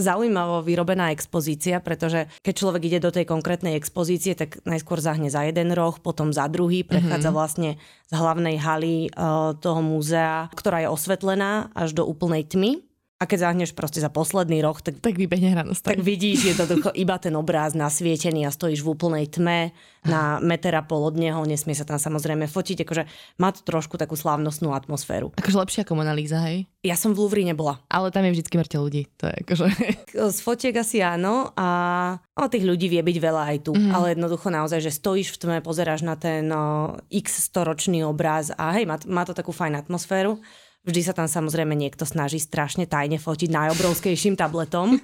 [0.02, 5.46] zaujímavo vyrobená expozícia, pretože keď človek ide do tej konkrétnej expozície, tak najskôr zahne za
[5.46, 7.38] jeden roh, potom za druhý, prechádza mm-hmm.
[7.38, 7.70] vlastne
[8.10, 12.91] z hlavnej haly uh, toho múzea, ktorá je osvetlená až do úplnej tmy
[13.22, 15.94] a keď zahneš proste za posledný rok, tak, tak vybehne hranostaj.
[15.94, 19.70] Tak vidíš jednoducho iba ten obráz nasvietený a stojíš v úplnej tme
[20.02, 23.04] na meter a pol od neho, nesmie sa tam samozrejme fotiť, akože
[23.38, 25.30] má to trošku takú slávnostnú atmosféru.
[25.38, 26.66] Akože lepšia ako Mona Lisa, hej?
[26.82, 27.78] Ja som v Louvre nebola.
[27.86, 29.66] Ale tam je vždycky mŕte ľudí, to je akože...
[30.34, 31.68] Z fotiek asi áno a
[32.34, 33.94] o, tých ľudí vie byť veľa aj tu, mm-hmm.
[33.94, 38.74] ale jednoducho naozaj, že stojíš v tme, pozeráš na ten o, x storočný obraz a
[38.74, 40.42] hej, má, má to takú fajn atmosféru.
[40.82, 44.98] Vždy sa tam samozrejme niekto snaží strašne tajne fotiť najobrovskejším tabletom.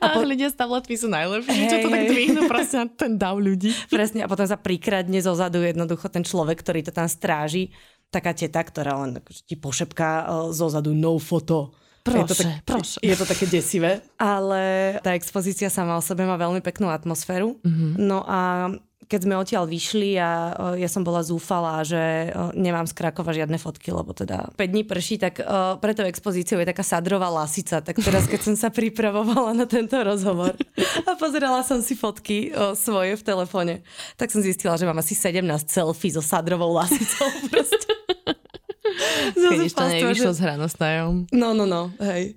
[0.00, 0.24] A, po...
[0.24, 1.94] ľudia s tabletmi sú najlepší, hey, čo to hey.
[1.96, 3.72] tak dvihnú proste na ten dav ľudí.
[3.88, 7.72] Presne, a potom sa prikradne zozadu jednoducho ten človek, ktorý to tam stráži.
[8.12, 11.72] Taká teta, ktorá len ti pošepká e, zozadu no foto.
[12.04, 12.98] Proše, je to, tak, proše.
[13.00, 17.56] je to také desivé, ale tá expozícia sama o sebe má veľmi peknú atmosféru.
[17.64, 17.90] Mm-hmm.
[17.96, 18.72] No a
[19.08, 20.30] keď sme odtiaľ vyšli a
[20.78, 25.20] ja som bola zúfala, že nemám z Krakova žiadne fotky, lebo teda 5 dní prší,
[25.20, 25.38] tak
[25.78, 27.84] pre tou expozíciou je taká sadrová lasica.
[27.84, 30.56] Tak teraz, keď som sa pripravovala na tento rozhovor
[31.06, 33.74] a pozerala som si fotky svoje v telefóne,
[34.16, 37.28] tak som zistila, že mám asi 17 selfie so sadrovou lasicou.
[37.52, 37.91] Proste.
[39.32, 40.36] Keď to nevyšlo že...
[40.36, 41.12] s hranostajom.
[41.32, 42.36] No, no, no, hej.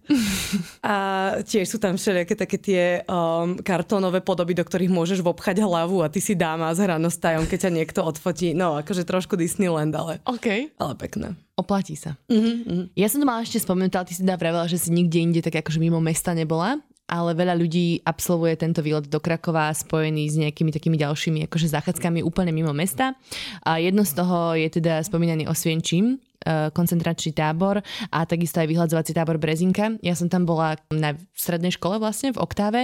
[0.85, 0.95] A
[1.41, 6.11] tiež sú tam všelijaké také tie um, kartónové podoby, do ktorých môžeš vobchať hlavu a
[6.11, 8.53] ty si dáma s hranostajom, keď ťa niekto odfotí.
[8.53, 10.69] No, akože trošku Disneyland, ale, okay.
[10.77, 11.33] ale pekné.
[11.55, 12.19] Oplatí sa.
[12.27, 12.85] Uh-huh, uh-huh.
[12.99, 15.39] Ja som to mala ešte spomenúť, ale ty si dá vravela, že si nikde inde
[15.39, 20.35] tak akože mimo mesta nebola ale veľa ľudí absolvuje tento výlet do Krakova spojený s
[20.41, 23.13] nejakými takými ďalšími akože záchádzkami úplne mimo mesta.
[23.61, 27.81] A jedno z toho je teda spomínaný Osvienčím, koncentračný tábor
[28.13, 29.97] a takisto aj vyhľadzovací tábor Brezinka.
[30.05, 32.81] Ja som tam bola na strednej škole vlastne v Oktáve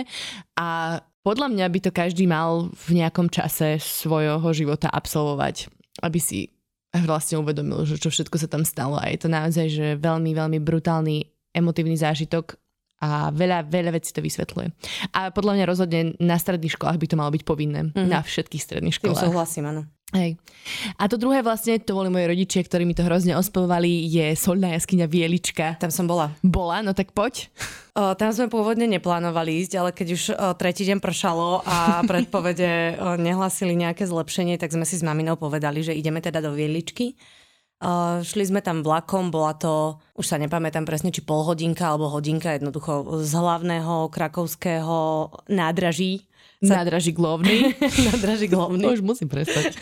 [0.57, 5.69] a podľa mňa by to každý mal v nejakom čase svojho života absolvovať,
[6.01, 6.49] aby si
[6.91, 10.59] vlastne uvedomil, že čo všetko sa tam stalo a je to naozaj, že veľmi, veľmi
[10.59, 12.57] brutálny emotívny zážitok
[13.01, 14.67] a veľa, veľa vecí to vysvetľuje.
[15.17, 17.89] A podľa mňa rozhodne na stredných školách by to malo byť povinné.
[17.89, 18.09] Mm-hmm.
[18.09, 19.25] Na všetkých stredných školách.
[19.25, 19.81] Tým súhlasím, áno.
[20.11, 20.35] Hej.
[20.99, 24.75] A to druhé vlastne, to boli moji rodičia, ktorí mi to hrozne ospovali, je solná
[24.75, 25.79] jaskyňa Vielička.
[25.79, 26.35] Tam som bola.
[26.43, 26.83] Bola?
[26.83, 27.47] No tak poď.
[27.95, 31.77] O, tam sme pôvodne neplánovali ísť, ale keď už o, tretí deň pršalo a
[32.11, 36.51] predpovede o, nehlasili nejaké zlepšenie, tak sme si s maminou povedali, že ideme teda do
[36.51, 37.15] Vieličky.
[37.81, 42.13] Uh, šli sme tam vlakom, bola to, už sa nepamätám presne, či pol hodinka alebo
[42.13, 46.29] hodinka, jednoducho z hlavného krakovského nádraží
[46.61, 46.85] sa...
[46.85, 47.73] Nádraží Glovny.
[48.13, 48.85] Nádraží Glovny.
[48.85, 49.73] Už musím prestať.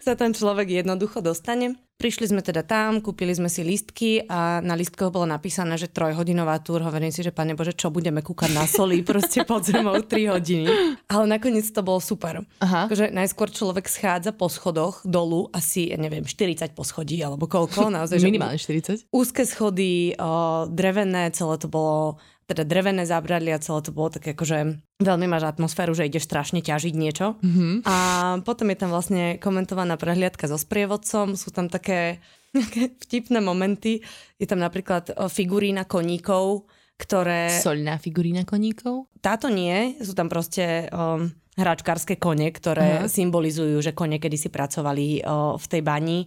[0.00, 1.76] sa ten človek jednoducho dostane.
[1.94, 6.58] Prišli sme teda tam, kúpili sme si listky a na listkoch bolo napísané, že trojhodinová
[6.58, 6.82] túr.
[6.82, 10.66] Hovorím si, že pane Bože, čo budeme kúkať na soli proste pod zemou 3 hodiny.
[11.06, 12.42] Ale nakoniec to bolo super.
[12.58, 12.90] Aha.
[12.90, 17.94] Akože najskôr človek schádza po schodoch dolu asi, ja neviem, 40 poschodí alebo koľko.
[17.94, 19.14] Naozaj, Minimálne 40.
[19.14, 24.78] Úzke schody, o, drevené, celé to bolo teda drevené zábradlia, celé to bolo také akože
[25.00, 27.40] veľmi máš atmosféru, že ideš strašne ťažiť niečo.
[27.40, 27.88] Mm-hmm.
[27.88, 27.96] A
[28.44, 32.20] potom je tam vlastne komentovaná prehliadka so sprievodcom, sú tam také,
[32.52, 34.04] také vtipné momenty.
[34.36, 36.68] Je tam napríklad figurína koníkov,
[37.00, 37.48] ktoré...
[37.64, 39.08] Soľná figurína koníkov?
[39.24, 43.10] Táto nie, sú tam proste um, hračkárske kone, ktoré uh-huh.
[43.10, 46.18] symbolizujú, že kone kedysi pracovali uh, v tej bani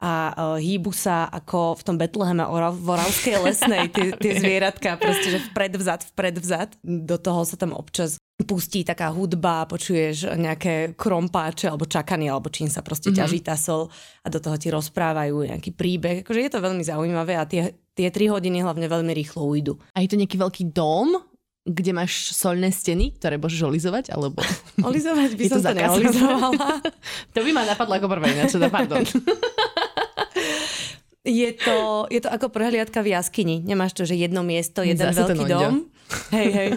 [0.00, 5.36] a uh, hýbu sa ako v tom Betleheme v Oravskej lesnej tie, tie zvieratka, proste,
[5.36, 6.70] že vpred vzad, vpred vzad.
[6.80, 12.72] Do toho sa tam občas pustí taká hudba, počuješ nejaké krompáče alebo čakany, alebo čím
[12.72, 13.20] sa proste mm-hmm.
[13.20, 13.92] ťaží tá sol
[14.24, 16.24] a do toho ti rozprávajú nejaký príbeh.
[16.24, 19.76] Akože je to veľmi zaujímavé a tie, tie tri hodiny hlavne veľmi rýchlo ujdu.
[19.92, 21.20] A je to nejaký veľký dom,
[21.60, 24.40] kde máš solné steny, ktoré môžeš olizovať, alebo...
[24.80, 26.80] Olizovať by som to neolizovala.
[27.36, 29.04] to by ma napadlo ako prvé, ináč, pardon.
[31.30, 33.62] Je to, je to ako prehliadka v jaskyni.
[33.62, 35.74] Nemáš to, že jedno miesto, jeden Zase veľký dom.
[36.34, 36.70] Hej, hej.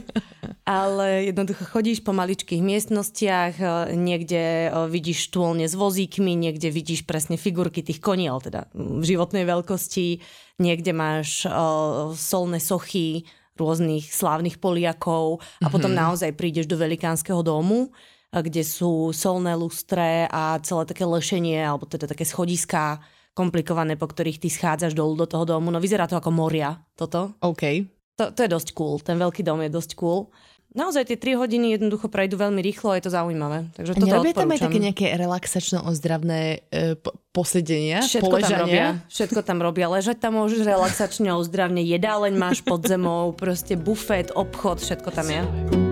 [0.61, 7.09] Ale jednoducho chodíš po maličkých miestnostiach, e, niekde e, vidíš štôlne s vozíkmi, niekde vidíš
[7.09, 10.21] presne figurky tých koní, ale teda v životnej veľkosti,
[10.61, 13.25] niekde máš uh, solné sochy
[13.57, 16.05] rôznych slávnych Poliakov a potom mm-hmm.
[16.13, 17.89] naozaj prídeš do velikánskeho domu
[18.33, 22.97] kde sú solné lustre a celé také lešenie, alebo teda také schodiská
[23.33, 25.73] komplikované, po ktorých ty schádzaš dolu do toho domu.
[25.73, 27.33] No vyzerá to ako moria, toto.
[27.41, 27.89] OK.
[28.17, 30.29] To, to je dosť cool, ten veľký dom je dosť cool.
[30.73, 33.69] Naozaj tie 3 hodiny jednoducho prejdú veľmi rýchlo a je to zaujímavé.
[33.77, 38.41] Takže toto Nerobia tam aj také nejaké relaxačno-ozdravné e, po- posedenia, Všetko tam robia.
[38.41, 38.87] poležania?
[39.05, 39.85] Všetko tam robia.
[39.93, 45.82] Ležať tam môžeš relaxačne, ozdravne, jedáleň máš pod zemou, proste bufet, obchod, všetko tam je.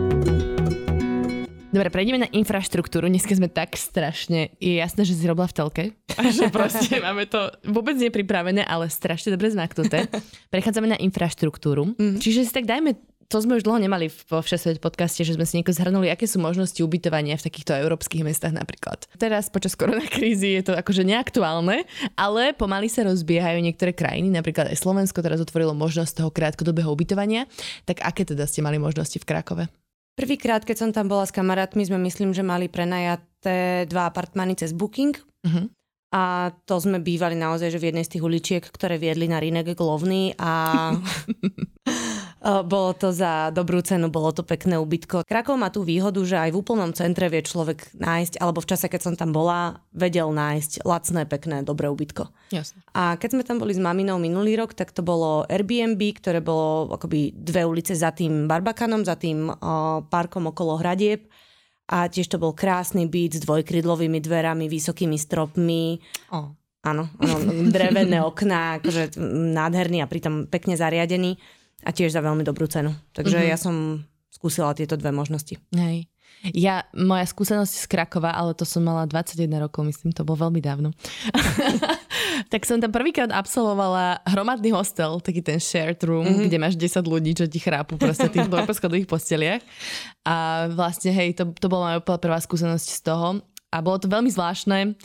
[1.72, 3.08] Dobre, prejdeme na infraštruktúru.
[3.08, 5.84] Dneska sme tak strašne, je jasné, že si robila v telke.
[6.20, 10.12] A že proste máme to vôbec nepripravené, ale strašne dobre zmaknuté.
[10.52, 11.96] Prechádzame na infraštruktúru.
[11.96, 12.20] Mm.
[12.20, 13.00] Čiže si tak dajme
[13.32, 16.44] to sme už dlho nemali vo Všesvet podcaste, že sme si nieko zhrnuli, aké sú
[16.44, 19.08] možnosti ubytovania v takýchto európskych mestách napríklad.
[19.16, 21.88] Teraz počas koronakrízy je to akože neaktuálne,
[22.20, 27.48] ale pomaly sa rozbiehajú niektoré krajiny, napríklad aj Slovensko teraz otvorilo možnosť toho krátkodobého ubytovania.
[27.88, 29.72] Tak aké teda ste mali možnosti v Krakove?
[30.22, 34.70] Prvýkrát, keď som tam bola s kamarátmi, sme myslím, že mali prenajaté dva apartmány cez
[34.70, 35.18] Booking.
[35.42, 35.74] Mhm.
[36.12, 39.80] A to sme bývali naozaj, že v jednej z tých uličiek, ktoré viedli na Rinek
[39.80, 40.92] Glovný a
[42.42, 45.22] bolo to za dobrú cenu, bolo to pekné ubytko.
[45.30, 48.90] Krakov má tú výhodu, že aj v úplnom centre vie človek nájsť, alebo v čase,
[48.90, 52.34] keď som tam bola, vedel nájsť lacné, pekné, dobré ubytko.
[52.50, 52.82] Jasne.
[52.98, 56.90] A keď sme tam boli s maminou minulý rok, tak to bolo Airbnb, ktoré bolo
[56.98, 59.56] akoby dve ulice za tým Barbakanom, za tým o,
[60.10, 61.30] parkom okolo Hradieb.
[61.94, 66.00] A tiež to bol krásny byt s dvojkrydlovými dverami, vysokými stropmi.
[66.34, 66.56] Oh.
[66.82, 67.38] Áno, áno
[67.70, 69.14] drevené okná, akože
[69.54, 71.38] nádherný a pritom pekne zariadený
[71.82, 72.94] a tiež za veľmi dobrú cenu.
[73.14, 73.52] Takže mm-hmm.
[73.52, 75.60] ja som skúsila tieto dve možnosti.
[75.76, 76.08] Hej.
[76.58, 80.58] Ja, moja skúsenosť z Krakova, ale to som mala 21 rokov, myslím, to bolo veľmi
[80.58, 80.90] dávno.
[82.52, 86.46] tak som tam prvýkrát absolvovala hromadný hostel, taký ten shared room, mm-hmm.
[86.50, 89.62] kde máš 10 ľudí, čo ti chrápu proste tých dvojposchodových posteliach.
[90.26, 93.28] A vlastne, hej, to, to bola moja úplne prvá skúsenosť z toho.
[93.70, 94.98] A bolo to veľmi zvláštne,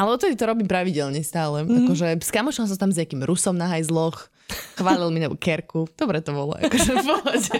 [0.00, 1.60] ale odtedy to robím pravidelne stále.
[1.60, 1.78] Mm-hmm.
[1.84, 4.29] Akože s kamošom som tam s nejakým Rusom na hajzloch,
[4.78, 5.88] chválil mi nebo kerku.
[5.94, 7.58] Dobre to bolo, akože v pohode.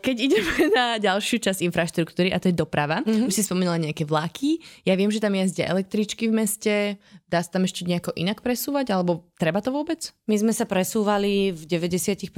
[0.00, 3.28] Keď ideme na ďalšiu časť infraštruktúry, a to je doprava, mm-hmm.
[3.28, 4.62] už si spomínala nejaké vlaky.
[4.86, 6.74] Ja viem, že tam jazdia električky v meste.
[7.28, 10.14] Dá sa tam ešte nejako inak presúvať, alebo treba to vôbec?
[10.30, 12.30] My sme sa presúvali v 90%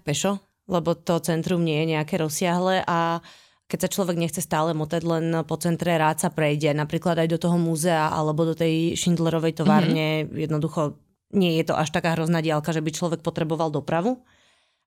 [0.00, 3.20] pešo, lebo to centrum nie je nejaké rozsiahle a
[3.68, 7.36] keď sa človek nechce stále motať len po centre, rád sa prejde napríklad aj do
[7.36, 10.24] toho múzea alebo do tej Schindlerovej továrne.
[10.24, 10.40] Mm-hmm.
[10.40, 10.96] Jednoducho
[11.32, 14.20] nie je to až taká hrozná diálka, že by človek potreboval dopravu.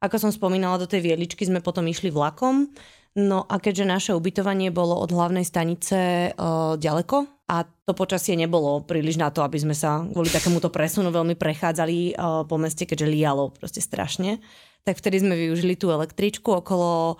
[0.01, 2.73] Ako som spomínala, do tej Viedličky sme potom išli vlakom.
[3.11, 8.87] No a keďže naše ubytovanie bolo od hlavnej stanice o, ďaleko a to počasie nebolo
[8.87, 13.11] príliš na to, aby sme sa kvôli takémuto presunu veľmi prechádzali o, po meste, keďže
[13.11, 14.39] lialo proste strašne,
[14.87, 17.15] tak vtedy sme využili tú električku okolo o,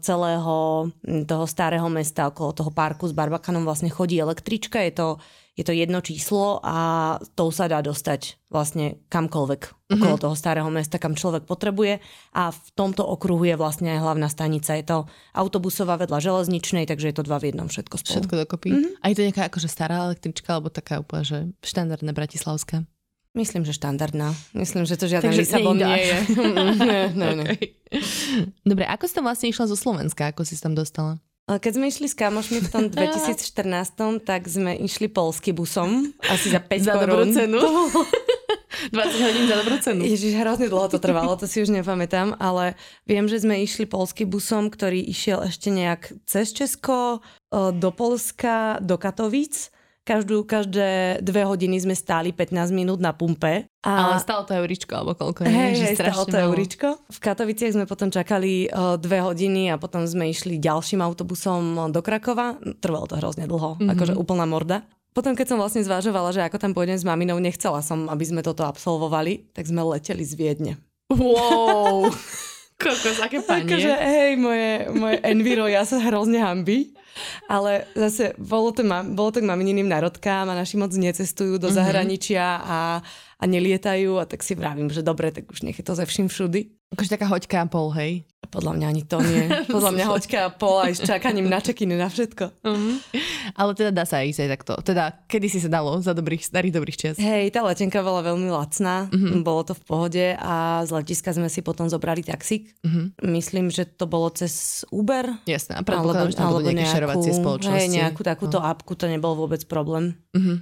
[0.00, 0.88] celého
[1.28, 5.06] toho starého mesta, okolo toho parku s Barbakanom vlastne chodí električka, je to
[5.60, 6.76] je to jedno číslo a
[7.36, 9.92] tou sa dá dostať vlastne kamkoľvek mm-hmm.
[10.00, 12.00] okolo toho starého mesta, kam človek potrebuje
[12.32, 14.72] a v tomto okruhu je vlastne aj hlavná stanica.
[14.72, 15.04] Je to
[15.36, 18.14] autobusová vedľa železničnej, takže je to dva v jednom všetko spolu.
[18.16, 18.68] Všetko dokopy.
[18.72, 19.04] Mm-hmm.
[19.04, 22.88] A je to nejaká akože stará električka alebo taká úplne, že štandardná bratislavská?
[23.30, 24.34] Myslím, že štandardná.
[24.58, 26.18] Myslím, že to žiaden Takže Lisabon nie nie je.
[26.88, 27.46] ne, ne, ne.
[27.90, 28.46] Okay.
[28.62, 30.30] Dobre, ako si tam vlastne išla zo Slovenska?
[30.30, 31.18] Ako si tam dostala?
[31.58, 36.62] Keď sme išli s kamošmi v tom 2014, tak sme išli polsky busom, asi za
[36.62, 37.08] 5 Za korún.
[37.08, 37.58] dobrú cenu?
[38.94, 40.02] 20 hodín za dobrú cenu.
[40.06, 44.24] Ježiš, hrozne dlho to trvalo, to si už nepamätám, ale viem, že sme išli polský
[44.24, 49.74] busom, ktorý išiel ešte nejak cez Česko, o, do Polska, do Katovíc.
[50.00, 53.68] Každú, každé dve hodiny sme stáli 15 minút na pumpe.
[53.84, 55.44] Ale stalo to euričko, alebo koľko?
[55.44, 56.88] Hej, hej, strašne to euričko.
[57.06, 62.00] V Katoviciach sme potom čakali o, dve hodiny a potom sme išli ďalším autobusom do
[62.00, 62.56] Krakova.
[62.80, 63.92] Trvalo to hrozne dlho, mm-hmm.
[63.92, 64.88] akože úplná morda.
[65.10, 68.40] Potom, keď som vlastne zvažovala, že ako tam pôjdem s maminou, nechcela som, aby sme
[68.46, 70.72] toto absolvovali, tak sme leteli z Viedne.
[71.12, 72.08] Wow!
[72.80, 73.68] Kokos, aké panie.
[73.68, 76.96] Akože, hej, moje, moje enviro, ja sa hrozne hambí.
[77.50, 78.80] Ale zase bolo to,
[79.12, 83.04] bolo to k mamininým národkám a naši moc necestujú do zahraničia a,
[83.40, 86.28] a nelietajú a tak si vravím, že dobre, tak už nech je to ze vším
[86.28, 86.76] všudy.
[86.90, 88.26] Akože taká hoďka a pol, hej?
[88.50, 89.46] Podľa mňa ani to nie.
[89.74, 92.50] Podľa mňa hoďka a pol aj s čakaním na čekiny, na všetko.
[92.66, 92.98] Uh-huh.
[93.54, 94.72] Ale teda dá sa ísť aj takto.
[94.82, 97.14] Teda, kedy si sa dalo za dobrých, starých dobrých čas?
[97.22, 99.38] Hej, tá letenka bola veľmi lacná, uh-huh.
[99.46, 102.74] bolo to v pohode a z letiska sme si potom zobrali taxík.
[102.82, 103.14] Uh-huh.
[103.22, 105.30] Myslím, že to bolo cez Uber.
[105.46, 107.86] Jasné, a predpokladám, že tam budú nejaké šerovacie spoločnosti.
[107.86, 108.66] Hej, nejakú takúto no.
[108.66, 110.18] apku, to nebol vôbec problém.
[110.34, 110.58] Uh-huh.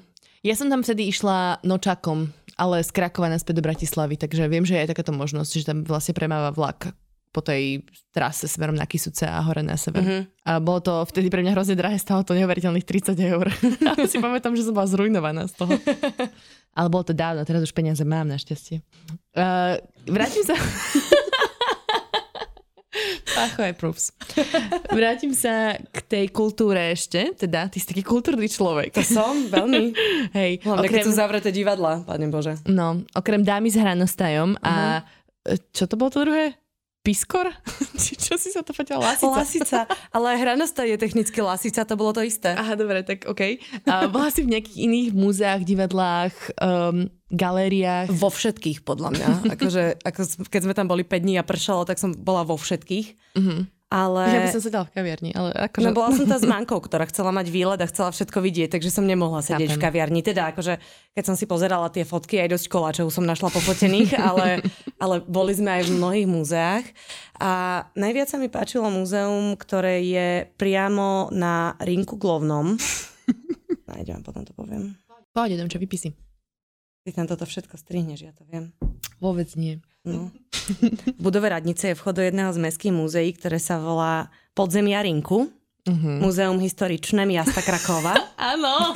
[0.46, 4.74] Ja som tam vtedy išla nočakom, ale z Krakova naspäť do Bratislavy, takže viem, že
[4.74, 6.90] je aj takáto možnosť, že tam vlastne premáva vlak
[7.30, 10.02] po tej trase smerom na Kisuce a hore na sever.
[10.02, 10.22] Mm-hmm.
[10.48, 13.46] A bolo to vtedy pre mňa hrozne drahé, stalo to neuveriteľných 30 eur.
[13.88, 15.76] a si pamätám, že som bola zrujnovaná z toho.
[16.78, 18.82] Ale bolo to dávno, teraz už peniaze mám našťastie.
[19.38, 20.58] Uh, vrátim sa...
[23.34, 24.06] Pacho aj proofs.
[24.90, 28.94] Vrátim sa k tej kultúre ešte, teda ty si taký kultúrny človek.
[28.96, 29.92] To som, veľmi.
[30.38, 30.94] Hej, Hlavne, okrem...
[31.00, 32.58] keď sú zavreté divadla, pane Bože.
[32.68, 34.68] No, okrem dámy s hranostajom uh-huh.
[34.68, 35.72] a mhm.
[35.72, 36.56] čo to bolo to druhé?
[37.08, 37.48] Piskor?
[38.02, 39.16] Či čo si sa to povedala?
[39.16, 39.32] Lasica.
[39.32, 39.80] Lasica.
[40.12, 42.52] Ale aj hranasta je technicky lasica, to bolo to isté.
[42.52, 43.56] Aha, dobre, tak OK.
[43.88, 48.08] A bola si v nejakých iných múzeách, divadlách, um, galériách?
[48.12, 49.28] Vo všetkých, podľa mňa.
[49.56, 53.06] Akože, ako, keď sme tam boli 5 dní a pršalo, tak som bola vo všetkých.
[53.36, 53.68] Uh-huh.
[53.88, 54.20] Ale...
[54.28, 55.88] Ja by som sedela v kaviarni, ale akože...
[55.88, 58.92] No bola som tá s mankou, ktorá chcela mať výlet a chcela všetko vidieť, takže
[58.92, 59.80] som nemohla sedieť Chápem.
[59.80, 60.20] v kaviarni.
[60.20, 60.76] Teda akože,
[61.16, 64.60] keď som si pozerala tie fotky, aj dosť koláčov som našla pofotených, ale,
[65.00, 66.84] ale boli sme aj v mnohých múzeách.
[67.40, 70.28] A najviac sa mi páčilo múzeum, ktoré je
[70.60, 72.76] priamo na Rinku Glovnom.
[73.88, 75.00] Nájdem, potom to poviem.
[75.32, 76.12] Poď, idem, čo vypisím.
[77.08, 78.68] Ty tam toto všetko strihneš, ja to viem.
[79.16, 79.80] Vôbec nie.
[80.04, 80.28] No.
[81.16, 85.48] V budove Radnice je vchod do jedného z mestských múzeí, ktoré sa volá Podzemia Rinku.
[85.88, 86.20] Uh-huh.
[86.20, 88.12] Múzeum historičné miasta Krakova.
[88.52, 88.92] Áno.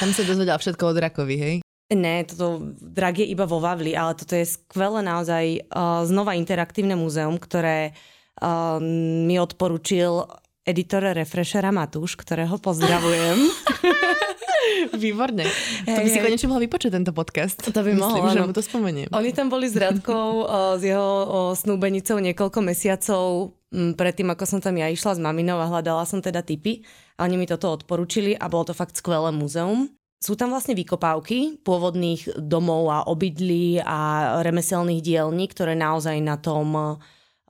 [0.00, 1.56] Tam sa dozvedel všetko od Rakovy, hej?
[1.92, 6.96] Ne, toto drak je iba vo Vavli, ale toto je skvelé naozaj uh, znova interaktívne
[6.96, 7.92] múzeum, ktoré
[8.40, 8.80] uh,
[9.28, 10.24] mi odporučil
[10.64, 13.44] editor Refreshera Matúš, ktorého pozdravujem.
[15.04, 15.44] Výborne.
[15.86, 17.58] To by si konečne mohla vypočuť tento podcast.
[17.62, 19.08] To by mohol, že mu to spomeniem.
[19.12, 20.46] Oni tam boli s Radkou,
[20.80, 26.06] s jeho snúbenicou niekoľko mesiacov predtým, ako som tam ja išla s maminou a hľadala
[26.06, 26.86] som teda tipy.
[27.18, 29.90] A oni mi toto odporúčili a bolo to fakt skvelé muzeum.
[30.16, 33.98] Sú tam vlastne vykopávky pôvodných domov a obydlí a
[34.40, 36.96] remeselných dielní, ktoré naozaj na tom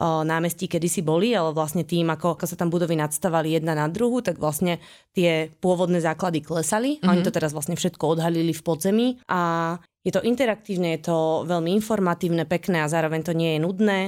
[0.00, 4.20] námestí kedysi boli, ale vlastne tým, ako, ako sa tam budovy nadstavali jedna na druhu,
[4.20, 4.76] tak vlastne
[5.16, 7.00] tie pôvodné základy klesali.
[7.00, 7.08] Mm-hmm.
[7.08, 11.72] Oni to teraz vlastne všetko odhalili v podzemí a je to interaktívne, je to veľmi
[11.80, 14.00] informatívne, pekné a zároveň to nie je nudné.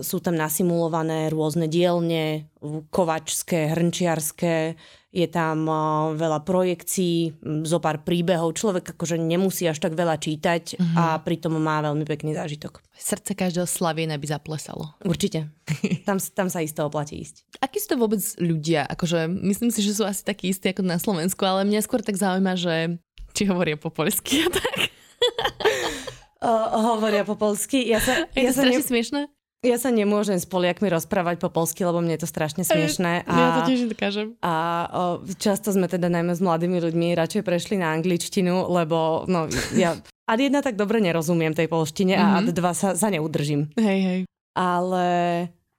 [0.00, 2.48] Sú tam nasimulované rôzne dielne,
[2.88, 5.66] kovačské, hrnčiarské, je tam
[6.14, 8.54] veľa projekcií, zo pár príbehov.
[8.54, 10.96] Človek akože nemusí až tak veľa čítať uh-huh.
[10.96, 12.78] a pritom má veľmi pekný zážitok.
[12.94, 14.94] Srdce každého Slaviena by zaplesalo.
[15.02, 15.50] Určite.
[16.08, 17.46] Tam, tam sa isto oplatí ísť.
[17.62, 18.82] Akí sú to vôbec ľudia?
[18.86, 22.18] Akože, myslím si, že sú asi takí istí ako na Slovensku, ale mňa skôr tak
[22.18, 22.98] zaujíma, že
[23.30, 24.78] či hovoria po polsky a tak.
[26.40, 27.84] Uh, hovoria po polsky.
[27.84, 28.88] Ja sa, je ja to strašne ne...
[28.88, 29.20] smiešné?
[29.60, 33.28] Ja sa nemôžem s Poliakmi rozprávať po polsky, lebo mne je to strašne smiešné.
[33.28, 34.32] A, ja to tiež dokážem.
[34.40, 34.52] A
[34.88, 40.00] o, často sme teda najmä s mladými ľuďmi radšej prešli na angličtinu, lebo no, ja
[40.32, 42.32] ad jedna tak dobre nerozumiem tej polštine mm-hmm.
[42.32, 43.68] a ad dva sa, sa neudržím.
[43.76, 44.20] Hej, hej.
[44.56, 45.08] Ale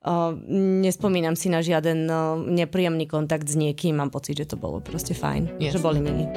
[0.06, 0.38] o,
[0.86, 3.98] nespomínam si na žiaden o, nepríjemný kontakt s niekým.
[3.98, 5.58] Mám pocit, že to bolo proste fajn.
[5.58, 5.74] Yes.
[5.74, 6.30] Že boli milí.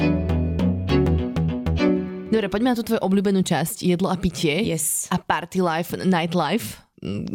[2.32, 4.64] Dobre, poďme na tú tvoju obľúbenú časť, jedlo a pitie.
[4.64, 5.12] Yes.
[5.12, 6.83] A party life, night life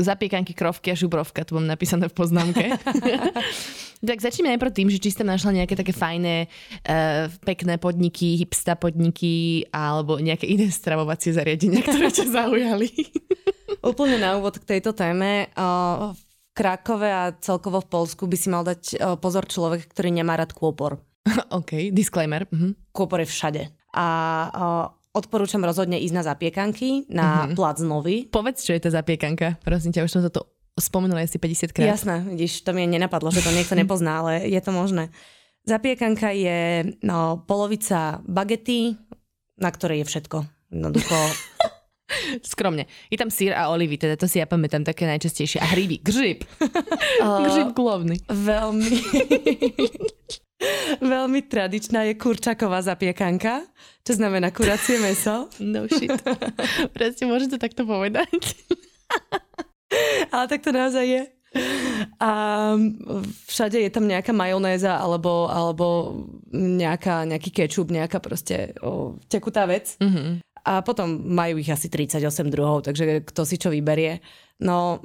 [0.02, 2.74] zapiekanky, krovky a žubrovka, tu mám napísané v poznámke.
[4.10, 8.74] tak začneme najprv tým, že či ste našla nejaké také fajné, uh, pekné podniky, hipsta
[8.80, 12.90] podniky alebo nejaké iné stravovacie zariadenia, ktoré ťa zaujali.
[13.90, 15.48] Úplne na úvod k tejto téme.
[15.54, 16.22] Uh, v
[16.58, 20.52] Krakove a celkovo v Polsku by si mal dať uh, pozor človek, ktorý nemá rád
[20.52, 21.00] kôpor.
[21.60, 22.50] OK, disclaimer.
[22.50, 22.76] Uh-huh.
[22.92, 23.62] Kôpor je všade.
[23.96, 24.08] A
[24.50, 27.56] uh, odporúčam rozhodne ísť na zapiekanky na mm-hmm.
[27.58, 28.30] Plac Nový.
[28.30, 29.58] Povedz, čo je tá zapiekanka.
[29.66, 31.92] Prosím ťa, už som toto spomenula asi 50 krát.
[31.92, 35.12] Jasné, vidíš, to mi nenapadlo, že to niekto nepozná, ale je to možné.
[35.68, 38.96] Zapiekanka je no, polovica bagety,
[39.60, 40.38] na ktorej je všetko.
[40.72, 41.18] Jednoducho
[42.42, 42.90] Skromne.
[43.14, 45.62] Je tam sír a olivy, teda to si ja pamätám také najčastejšie.
[45.62, 46.42] A hryby, gřib.
[47.22, 48.18] Gřib glovný.
[48.26, 48.90] Veľmi.
[51.00, 53.64] Veľmi tradičná je kurčaková zapiekanka,
[54.04, 55.48] čo znamená kuracie meso.
[55.64, 56.12] No shit.
[56.96, 58.28] Presne, môžete takto povedať.
[60.36, 61.24] Ale tak to naozaj je.
[62.22, 62.32] A
[63.50, 65.86] všade je tam nejaká majonéza alebo, alebo
[66.54, 69.98] nejaká, nejaký kečup, nejaká proste o, tekutá vec.
[69.98, 70.46] Mm-hmm.
[70.66, 74.20] A potom majú ich asi 38 druhov, takže kto si čo vyberie.
[74.60, 75.00] No,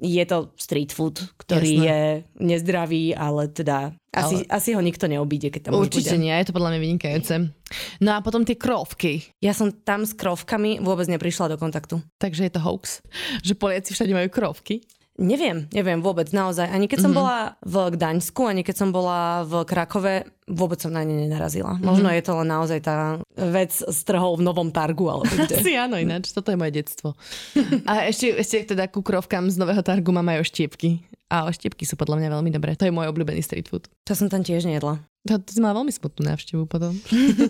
[0.00, 1.84] je to street food, ktorý Jasné.
[1.84, 2.00] je
[2.40, 4.48] nezdravý, ale teda asi, ale...
[4.48, 7.34] asi ho nikto neobíde, keď tam Určite nie, je to podľa mňa vynikajúce.
[8.00, 9.20] No a potom tie krovky.
[9.44, 12.00] Ja som tam s krovkami vôbec neprišla do kontaktu.
[12.16, 13.04] Takže je to hoax,
[13.44, 14.88] že Poliaci všade majú krovky.
[15.14, 16.66] Neviem, neviem vôbec, naozaj.
[16.66, 17.22] Ani keď som mm-hmm.
[17.22, 21.78] bola v Gdaňsku, ani keď som bola v Krakove, vôbec som na ne nenarazila.
[21.78, 21.86] Mm-hmm.
[21.86, 25.62] Možno je to len naozaj tá vec s trhou v Novom Targu, alebo kde.
[25.78, 27.14] Áno, ináč, toto je moje detstvo.
[27.90, 31.06] A ešte, ešte teda ku krovkám z Nového Targu mám aj oštiepky.
[31.30, 32.74] A oštiepky sú podľa mňa veľmi dobré.
[32.74, 33.86] To je môj obľúbený street food.
[34.10, 34.98] To som tam tiež nejedla.
[35.24, 36.92] To, to mala veľmi smutnú návštevu potom.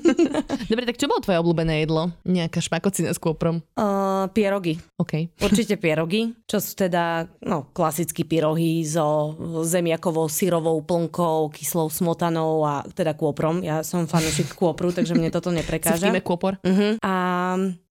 [0.70, 2.14] Dobre, tak čo bolo tvoje obľúbené jedlo?
[2.22, 3.66] Nejaká šmakocina s kôprom?
[3.74, 4.78] Uh, pierogy.
[4.94, 5.34] OK.
[5.42, 9.34] Určite pierogy, čo sú teda no, klasické pierogy so
[9.66, 13.58] zemiakovou syrovou plnkou, kyslou smotanou a teda kôprom.
[13.66, 16.14] Ja som fanúšik kôpru, takže mne toto neprekáža.
[16.14, 16.62] Si kôpor?
[16.62, 16.94] Uh-huh.
[17.02, 17.14] A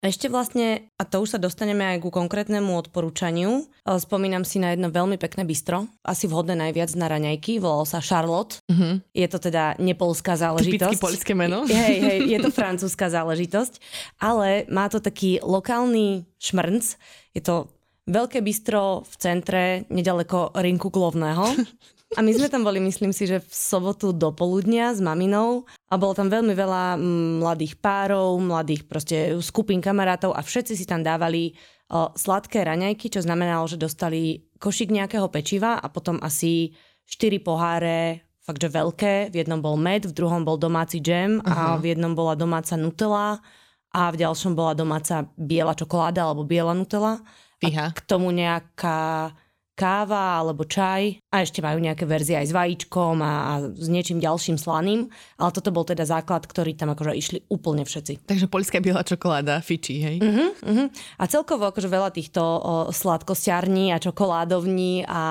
[0.01, 4.89] ešte vlastne, a to už sa dostaneme aj ku konkrétnemu odporúčaniu, spomínam si na jedno
[4.89, 8.65] veľmi pekné bistro, asi vhodné najviac na raňajky, volalo sa Charlotte.
[8.65, 8.97] Uh-huh.
[9.13, 10.97] Je to teda nepolská záležitosť.
[10.97, 11.69] Typicky polské meno.
[11.69, 13.77] Hej, hej, je to francúzska záležitosť,
[14.17, 16.97] ale má to taký lokálny šmrnc.
[17.37, 17.69] Je to
[18.09, 21.45] veľké bistro v centre, nedaleko Rinku Klovného.
[22.17, 25.99] A my sme tam boli, myslím si, že v sobotu do poludnia s maminou a
[25.99, 31.03] bolo tam veľmi veľa mm, mladých párov, mladých proste skupín kamarátov a všetci si tam
[31.03, 31.51] dávali
[31.91, 36.71] o, sladké raňajky, čo znamenalo, že dostali košík nejakého pečiva a potom asi
[37.11, 39.35] 4 poháre fakt, že veľké.
[39.35, 43.43] V jednom bol med, v druhom bol domáci džem a v jednom bola domáca nutella
[43.91, 47.19] a v ďalšom bola domáca biela čokoláda alebo biela nutella.
[47.59, 47.91] Fíha.
[47.91, 49.35] A k tomu nejaká
[49.81, 54.21] káva alebo čaj a ešte majú nejaké verzie aj s vajíčkom a, a s niečím
[54.21, 55.09] ďalším slaným,
[55.41, 58.29] ale toto bol teda základ, ktorý tam akože išli úplne všetci.
[58.29, 60.21] Takže poľská biela čokoláda, fičí, hej?
[60.21, 60.87] Uh-huh, uh-huh.
[61.17, 62.59] A celkovo akože veľa týchto o,
[62.93, 65.23] sladkosťarní a čokoládovní a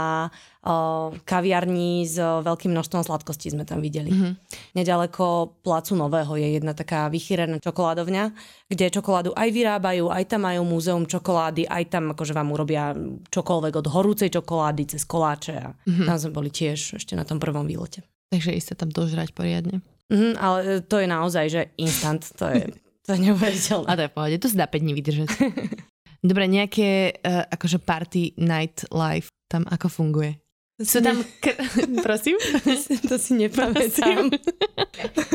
[1.24, 4.12] kaviarní s veľkým množstvom sladkostí sme tam videli.
[4.12, 4.32] Mm-hmm.
[4.76, 8.24] Nedaleko Placu Nového je jedna taká vychýrená čokoládovňa,
[8.68, 12.92] kde čokoládu aj vyrábajú, aj tam majú múzeum čokolády, aj tam akože vám urobia
[13.32, 16.06] čokoľvek od horúcej čokolády cez koláče a mm-hmm.
[16.06, 18.04] tam sme boli tiež ešte na tom prvom výlete.
[18.28, 19.80] Takže ísť tam dožrať poriadne.
[20.12, 22.68] Mm, ale to je naozaj, že instant, to je,
[23.08, 23.88] to je neuveriteľné.
[23.88, 25.28] A to je v pohode, to sa dá 5 dní vydržať.
[26.28, 30.36] Dobre, nejaké uh, akože party night life tam ako funguje?
[30.80, 31.20] Sú tam...
[31.44, 31.60] Kr-
[32.06, 32.40] Prosím?
[33.10, 34.32] to si nepamätám.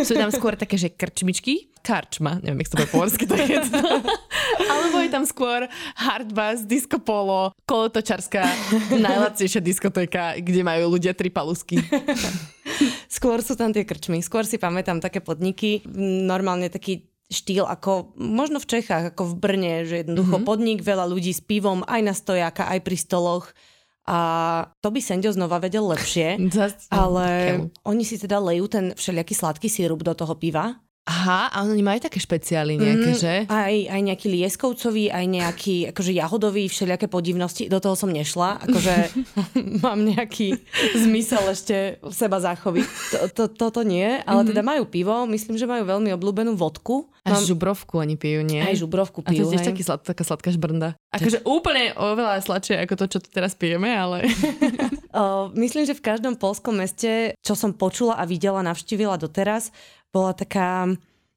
[0.02, 3.82] Sú tam skôr také, že krčmičky, karčma, neviem, jak to bude po to je to.
[4.74, 5.70] Alebo je tam skôr
[6.02, 8.42] hard bass, disco polo, kolotočarská,
[8.90, 11.78] najlacnejšia diskotéka, kde majú ľudia tri palusky.
[13.06, 14.26] Skôr sú tam tie krčmy.
[14.26, 15.86] Skôr si pamätám také podniky,
[16.26, 20.50] normálne taký štýl ako možno v Čechách, ako v Brne, že jednoducho mm-hmm.
[20.50, 23.46] podnik, veľa ľudí s pivom, aj na stojaka, aj pri stoloch
[24.06, 24.20] a
[24.82, 26.38] to by Sendio znova vedel lepšie,
[27.04, 27.28] ale
[27.82, 32.02] oni si teda lejú ten všelijaký sladký sírup do toho piva Aha, a oni majú
[32.02, 33.36] také špeciály nejaké, mm, že?
[33.46, 37.70] Aj, aj nejaký lieskovcový, aj nejaký akože jahodový, všelijaké podivnosti.
[37.70, 39.14] Do toho som nešla, akože
[39.86, 40.58] mám nejaký
[40.98, 42.82] zmysel ešte v seba záchovy.
[43.14, 44.50] To, to, toto nie, ale mm-hmm.
[44.50, 47.14] teda majú pivo, myslím, že majú veľmi obľúbenú vodku.
[47.22, 47.42] Mám...
[47.42, 48.66] žubrovku oni pijú, nie?
[48.66, 50.98] Aj žubrovku pijú, A to je tiež taký slad, taká sladká žbrnda.
[51.14, 54.26] Akože úplne oveľa sladšie ako to, čo tu teraz pijeme, ale...
[55.14, 59.70] o, myslím, že v každom polskom meste, čo som počula a videla, navštívila doteraz,
[60.16, 60.88] bola taká,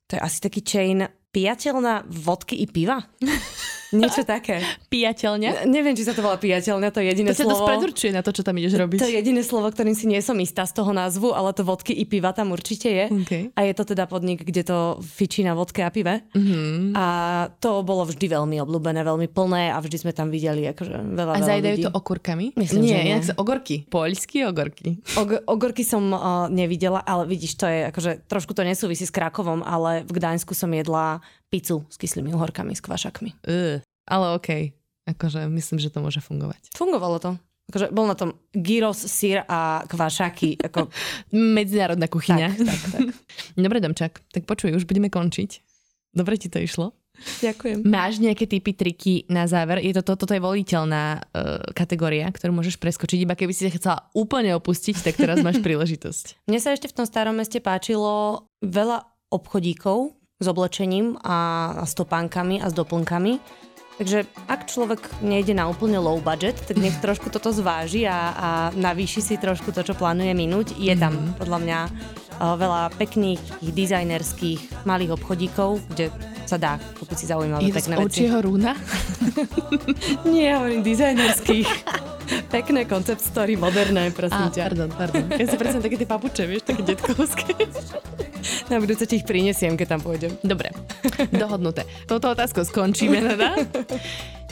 [0.06, 1.02] to je asi taký chain
[1.34, 3.02] pijateľná vodky i piva.
[3.92, 4.60] Niečo také.
[4.92, 5.64] Pijateľňa?
[5.64, 7.64] Ne, neviem, či sa to volá pijateľňa, to je jediné to slovo.
[7.64, 9.00] To predurčuje na to, čo tam ideš robiť.
[9.00, 11.96] To je jediné slovo, ktorým si nie som istá z toho názvu, ale to vodky
[11.96, 13.04] i piva tam určite je.
[13.24, 13.42] Okay.
[13.56, 16.20] A je to teda podnik, kde to fičí na vodke a pive.
[16.36, 16.92] Mm-hmm.
[16.92, 17.06] A
[17.58, 21.40] to bolo vždy veľmi obľúbené, veľmi plné a vždy sme tam videli akože veľa, A
[21.40, 21.84] zajdajú ľudí.
[21.88, 22.46] to okurkami?
[22.60, 23.16] Myslím, nie, že nie.
[23.24, 23.88] sa ogorky.
[23.88, 25.00] Poľský ogorky.
[25.16, 29.64] Og- ogorky som uh, nevidela, ale vidíš, to je akože trošku to nesúvisí s Krakovom,
[29.64, 33.30] ale v Gdaňsku som jedla pizzu s kyslými uhorkami, s kvašakmi.
[33.44, 33.80] Uh.
[34.08, 35.12] Ale okej, okay.
[35.12, 36.72] akože myslím, že to môže fungovať.
[36.72, 37.30] Fungovalo to.
[37.68, 40.56] Akože bol na tom gyros, sír a kvašaky.
[40.72, 40.88] Ako...
[41.36, 42.56] Medzinárodná kuchyňa.
[42.56, 43.00] Tak, tak, tak.
[43.64, 45.60] Dobre, Domčak, tak počuj, už budeme končiť.
[46.16, 46.96] Dobre ti to išlo?
[47.18, 47.82] Ďakujem.
[47.82, 49.82] Máš nejaké typy, triky na záver?
[49.82, 53.74] Je to, to, toto je voliteľná uh, kategória, ktorú môžeš preskočiť, iba keby si sa
[53.74, 56.46] chcela úplne opustiť, tak teraz máš príležitosť.
[56.46, 59.02] Mne sa ešte v tom starom meste páčilo veľa
[59.34, 61.38] obchodíkov s oblečením a,
[61.82, 63.58] a s topánkami a s doplnkami
[63.98, 68.48] Takže ak človek nejde na úplne low budget, tak nech trošku toto zváži a, a
[68.78, 70.78] navýši si trošku to, čo plánuje minúť.
[70.78, 71.38] Je tam mm-hmm.
[71.42, 71.78] podľa mňa
[72.38, 76.14] veľa pekných designerských malých obchodíkov, kde
[76.46, 78.30] sa dá kúpiť si zaujímavé Je pekné veci.
[78.30, 78.78] Je rúna?
[80.32, 81.70] Nie, hovorím dizajnerských.
[82.54, 84.70] Pekné concept story, moderné, prosím ťa.
[84.70, 85.24] pardon, pardon.
[85.32, 87.52] Ja si predstavím také tie papuče, vieš, také detkovské.
[88.68, 90.32] Na budúce ti ich prinesiem, keď tam pôjdem.
[90.44, 90.68] Dobre,
[91.32, 91.88] dohodnuté.
[92.04, 93.64] Toto otázku skončíme teda.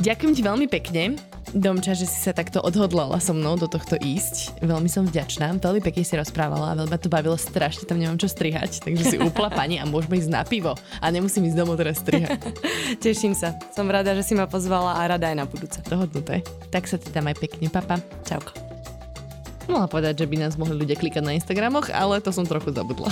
[0.00, 1.20] Ďakujem ti veľmi pekne.
[1.56, 4.60] Domča, že si sa takto odhodlala so mnou do tohto ísť.
[4.60, 5.56] Veľmi som vďačná.
[5.56, 8.84] Veľmi pekne si rozprávala a veľmi to bavilo strašne, tam nemám čo strihať.
[8.84, 10.76] Takže si úpla pani a môžeme ísť na pivo.
[11.00, 12.40] A nemusím ísť domov teraz strihať.
[13.04, 13.56] Teším sa.
[13.72, 15.80] Som rada, že si ma pozvala a rada aj na budúce.
[15.88, 16.44] Dohodnuté.
[16.68, 18.00] Tak sa ti tam aj pekne, papa.
[18.24, 18.75] Čauko.
[19.66, 23.10] Mohla povedať, že by nás mohli ľudia klikať na Instagramoch, ale to som trochu zabudla.